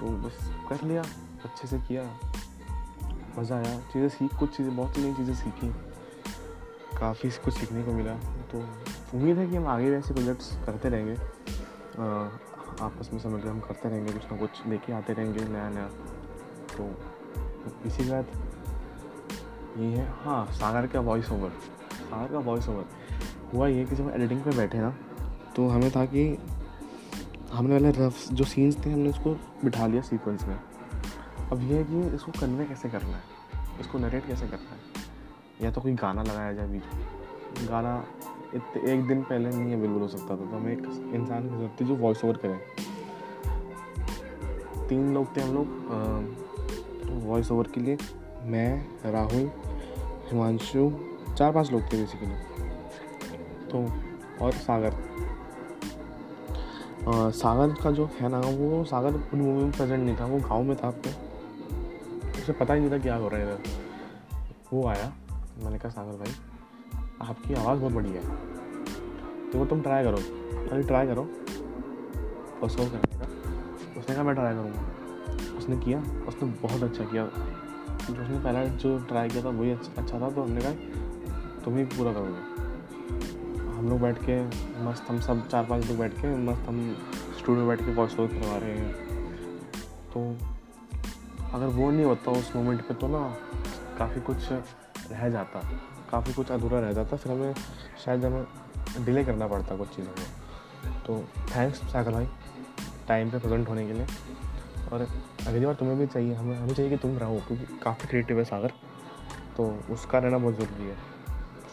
तो 0.00 0.08
बस 0.18 0.38
कर 0.68 0.86
लिया, 0.86 1.02
अच्छे 1.44 1.68
से 1.68 1.78
किया। 1.78 2.02
मज़ा 3.38 3.56
आया। 3.56 3.78
चीज़ें 3.92 4.08
सीख, 4.08 4.34
कुछ 4.38 4.56
चीज़ें, 4.56 4.76
बहुत 4.76 4.94
सी 4.94 5.02
नई 5.02 5.14
चीज़ें 5.14 5.34
सीखी। 5.34 5.68
काफ़ी 6.98 7.30
कुछ 7.44 7.54
सीखने 7.54 7.82
को 7.82 7.92
मिला। 7.92 8.14
तो 8.52 8.58
उम्मीद 9.14 9.38
है 9.38 9.46
कि 9.46 9.56
हम 9.56 9.66
आगे 9.66 9.90
भी 9.90 9.96
ऐसे 9.96 10.14
प्रोजेक्ट्स 10.14 10.56
करते 10.66 10.88
रहेंगे। 10.88 11.14
आपस 12.80 13.10
में 13.12 13.20
समझ 13.20 13.44
हम 13.44 13.60
करते 13.60 13.88
रहेंगे, 13.88 14.12
कुछ 14.12 14.30
ना 14.32 14.38
कुछ 14.38 14.66
लेके 14.66 14.92
आते 14.92 15.12
रहेंगे 15.12 15.44
नया 15.44 15.68
नया। 15.68 15.88
तो 16.72 16.88
इसी 17.86 18.04
के 18.04 18.10
बाद 18.10 18.26
ये 19.78 19.86
है 19.88 20.06
हाँ 20.20 20.44
सागर 20.52 20.86
का 20.86 21.00
वॉइस 21.00 21.30
ओवर 21.32 21.50
सागर 21.92 22.32
का 22.32 22.38
वॉइस 22.40 22.68
ओवर 22.68 22.84
हुआ 23.52 23.66
ये 23.68 23.84
कि 23.84 23.96
जब 23.96 24.10
एडिटिंग 24.10 24.42
पे 24.42 24.50
बैठे 24.50 24.78
ना 24.78 24.90
तो 25.56 25.68
हमें 25.68 25.90
था 25.90 26.04
कि 26.06 26.26
हमने 27.52 27.72
वाले 27.72 27.90
रफ 27.96 28.28
जो 28.32 28.44
सीन्स 28.44 28.76
थे, 28.84 28.92
हमने 28.92 29.10
उसको 29.10 29.34
बिठा 29.64 29.86
लिया 29.86 30.02
सीक्वेंस 30.02 30.44
में। 30.44 30.58
अब 31.52 31.60
ये 31.62 31.78
है 31.78 31.84
कि 31.84 32.00
इसको 32.16 32.32
कन्वे 32.32 32.64
कैसे 32.64 32.88
करना 32.88 33.16
है? 33.16 33.22
इसको 33.80 33.98
नरेट 33.98 34.26
कैसे 34.26 34.46
करना 34.46 34.70
है? 34.70 34.81
या 35.62 35.70
तो 35.70 35.80
कोई 35.80 35.92
गाना 35.94 36.22
लगाया 36.22 36.52
जाए 36.52 36.66
बीच 36.68 37.68
गाना 37.68 38.04
एक 38.54 39.06
दिन 39.08 39.22
पहले 39.22 39.48
नहीं 39.48 39.74
अवेलेबल 39.74 40.00
हो 40.00 40.08
सकता 40.08 40.30
था। 40.30 40.36
तो 40.36 40.56
हमें 40.56 40.72
एक 40.72 40.82
इंसान 41.14 41.42
की 41.42 41.48
ज़रूरत 41.48 41.76
थी 41.80 41.84
जो 41.84 41.94
वॉइस 41.96 42.24
ओवर 42.24 42.36
करें। 42.36 42.58
तीन 44.88 45.14
लोग 45.14 45.36
थे 45.36 45.40
हम 45.40 45.54
लोग 45.54 45.66
वॉइस 47.26 47.50
ओवर 47.52 47.66
के 47.66 47.80
लिए। 47.80 47.96
मैं 48.44 49.12
राहुल 49.12 49.50
हिमांशु 50.30 50.90
चार 51.38 51.52
पाँच 51.52 51.72
लोग 51.72 51.82
थे 51.82 51.96
बेसिकली 51.96 52.34
तो 53.70 53.86
और 54.44 54.52
सागर। 54.52 54.94
आ, 57.02 57.30
सागर 57.32 57.74
का 57.82 57.90
जो 57.90 58.08
है 58.20 58.28
ना 58.28 58.40
वो 58.40 58.84
सागर 58.84 59.12
पूरी 59.20 59.42
मूवी 59.42 59.62
में 59.64 59.72
प्रेजेंट 59.72 60.04
नहीं 60.04 60.16
था 60.16 60.26
वो 60.26 60.38
गाँव 60.40 60.62
में 60.62 60.76
था 60.76 60.88
आपको 60.88 62.40
उसे 62.40 62.52
पता 62.52 62.74
ही 62.74 62.80
नहीं 62.80 62.90
था 62.90 62.98
क्या 62.98 63.14
हो 63.14 63.28
रहा 63.28 63.40
है 63.40 63.46
इधर। 63.46 63.58
वो 64.72 64.86
आया। 64.88 65.12
मैंने 65.62 65.78
कहा, 65.78 65.88
सागर 65.88 66.12
भाई, 66.12 66.32
आपकी 67.28 67.54
आवाज़ 67.54 67.80
बहुत 67.80 67.92
बढ़िया 67.92 68.22
है। 68.22 68.36
तो 69.50 69.58
वो 69.58 69.66
तुम 69.66 69.82
ट्राई 69.82 70.04
करो। 70.04 70.16
खाली 70.70 70.82
ट्राई 70.82 71.06
करो। 71.06 71.28
कॉल 72.60 72.88
करने 72.88 73.18
का 73.18 73.26
उसने 74.00 74.14
कहा, 74.14 74.24
मैं 74.24 74.34
ट्राई 74.34 74.54
करूँगा। 74.54 74.82
उसने 75.58 75.76
किया। 75.76 75.98
उसने 76.00 76.48
बहुत 76.48 76.82
अच्छा 76.82 77.04
किया। 77.04 77.26
जो 78.14 78.22
उसने 78.22 78.38
पहला 78.38 78.64
जो 78.64 78.98
ट्राई 78.98 79.28
किया 79.28 79.44
था, 79.44 79.48
वही 79.48 79.70
अच्छा 79.70 80.02
अच्छा 80.02 80.20
था। 80.20 80.30
तो 80.30 80.42
हमने 80.42 80.60
कहा, 80.60 80.72
तुम 81.64 81.76
ही 81.76 81.84
पूरा 81.84 82.12
करोगे। 82.12 82.62
हम 83.72 83.88
लोग 83.88 84.00
बैठ 84.00 84.18
के 84.30 84.46
मस्त, 84.84 85.04
हम 85.08 85.20
सब 85.20 85.48
चार 85.48 85.64
पाँच 85.64 85.86
लोग 85.86 85.98
बैठ 85.98 86.12
के 86.12 86.36
मस्त, 86.36 86.60
हम 86.60 86.96
स्टूडियो 87.38 87.66
बैठ 87.66 87.80
के 87.80 87.94
वॉइस 87.94 88.18
ओवर 88.18 88.28
करवा 88.28 88.56
रहे 88.56 88.78
हैं। 88.78 88.92
तो 90.16 90.36
अगर 91.52 91.66
वो 91.66 91.90
नहीं 91.90 92.04
होता 92.04 92.30
उस 92.30 92.56
मोमेंट 92.56 92.80
पे 92.80 92.94
तो 92.94 93.08
ना 93.08 93.36
काफ़ी 93.98 94.20
कुछ 94.20 94.52
रह 95.12 95.28
जाता। 95.28 95.60
काफ़ी 96.10 96.32
कुछ 96.32 96.50
अधूरा 96.50 96.80
रह 96.80 96.92
जाता, 96.92 97.16
फिर 97.16 97.32
हमें 97.32 97.54
शायद 98.04 98.24
हमें 98.24 99.04
डिले 99.04 99.24
करना 99.24 99.46
पड़ता 99.46 99.76
कुछ 99.76 99.88
चीज़ों 99.88 100.12
में 100.12 101.00
तो 101.06 101.18
थैंक्स 101.50 101.78
सागर 101.82 102.12
भाई 102.12 102.26
टाइम 103.08 103.30
पे 103.30 103.38
प्रेजेंट 103.38 103.68
होने 103.68 103.86
के 103.86 103.92
लिए। 103.92 104.06
और 104.92 105.06
अगली 105.46 105.66
बार 105.66 105.74
तुम्हें 105.74 105.98
भी 105.98 106.06
चाहिए, 106.06 106.34
हमें 106.34 106.56
हमें 106.56 106.74
चाहिए 106.74 106.90
कि 106.90 106.96
तुम 106.96 107.16
रहो, 107.18 107.40
क्योंकि 107.48 107.78
काफ़ी 107.82 108.08
क्रिएटिव 108.08 108.38
है 108.38 108.44
सागर। 108.44 108.72
तो 109.56 109.66
उसका 109.90 110.18
रहना 110.18 110.38
बहुत 110.38 110.54
ज़रूरी 110.54 110.88
है। 110.88 110.96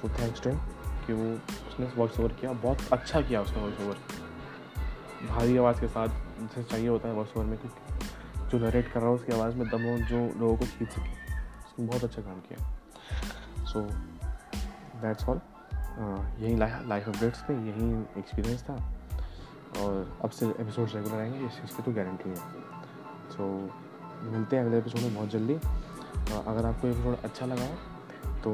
सो 0.02 0.10
थैंक्स 0.10 0.42
टू 0.42 0.52
कि 1.08 1.14
वो 1.14 1.34
उसने 1.68 1.86
वॉइस 1.98 2.20
ओवर 2.20 2.34
किया, 2.34 2.54
बहुत 2.54 2.94
अच्छा 2.94 3.22
किया 3.22 3.42
उसने 3.42 3.62
वॉइस 3.62 3.80
ओवर 3.82 3.98
भारी 5.30 5.58
आवाज़ 5.58 5.80
के 5.82 5.88
साथ 5.88 6.08
जैसे 6.08 6.64
चाहिए 6.64 6.88
होता 6.88 7.08
है 7.08 7.14
वॉइस 7.14 7.38
ओवर 7.38 7.46
में, 7.46 7.58
क्योंकि 7.58 8.50
जो 8.50 8.66
नरेट 8.66 8.92
कर 8.92 9.00
रहा 9.00 9.10
है 9.10 9.16
उसकी 9.16 9.34
आवाज़ 9.34 9.56
में 9.56 9.68
दम 9.70 9.82
हो 9.82 9.98
जो 10.00 10.40
लोगों 10.40 10.58
को 10.58 10.66
खींच 10.66 10.90
सके। 10.90 11.34
उसने 11.66 11.86
बहुत 11.86 12.04
अच्छा 12.04 12.22
काम 12.22 12.40
किया। 12.40 12.79
सो 13.66 13.82
दैट्स 15.02 15.30
ऑल 15.30 15.42
यही 16.40 16.56
लाइफ 16.88 17.08
अपडेट्स 17.08 17.44
थे 17.50 17.54
यही 17.54 18.20
एक्सपीरियंस 18.20 18.64
था। 18.64 18.74
और 19.78 20.20
अब 20.24 20.30
से 20.30 20.46
एपिसोड 20.46 20.90
रेगुलर 20.96 21.16
आएँगे 21.16 21.46
इस 21.46 21.52
चीज़ 21.52 21.78
की 21.78 21.84
तो 21.84 21.92
गारंटी 21.92 22.30
है। 22.30 22.36
सो 22.36 23.68
so, 23.68 24.24
मिलते 24.24 24.56
हैं 24.56 24.66
अगले 24.66 24.78
एपिसोड 24.78 25.02
में 25.02 25.16
बहुत 25.16 25.30
जल्दी। 25.30 25.56
Uh, 25.56 26.48
अगर 26.48 26.66
आपको 26.66 26.88
एपिसोड 26.88 27.18
अच्छा 27.18 27.46
लगा 27.46 27.66
हो 27.66 27.76
तो 28.38 28.52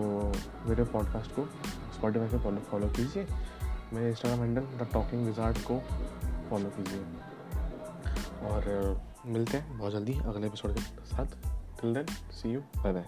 मेरे 0.69 0.83
पॉडकास्ट 0.83 1.31
को 1.31 1.45
स्पॉटीफाई 1.93 2.27
पे 2.27 2.37
फॉलो 2.37 2.59
फॉलो 2.59 2.87
कीजिए। 2.87 3.27
मेरे 3.93 4.09
Instagram 4.09 4.41
handle 4.41 4.61
the 4.61 4.87
talking 4.93 5.25
wizard 5.25 5.57
को 5.71 5.79
फॉलो 6.49 6.69
कीजिए। 6.69 7.03
और 8.49 8.61
uh, 8.83 9.25
मिलते 9.25 9.57
हैं 9.57 9.77
बहुत 9.77 9.91
जल्दी 9.91 10.19
अगले 10.19 10.47
एपिसोड 10.47 10.73
के 10.73 10.81
साथ। 10.81 11.25
Till 11.81 11.93
then 11.93 12.05
see 12.05 12.51
you 12.53 12.59
bye 12.59 12.93
bye 12.93 13.05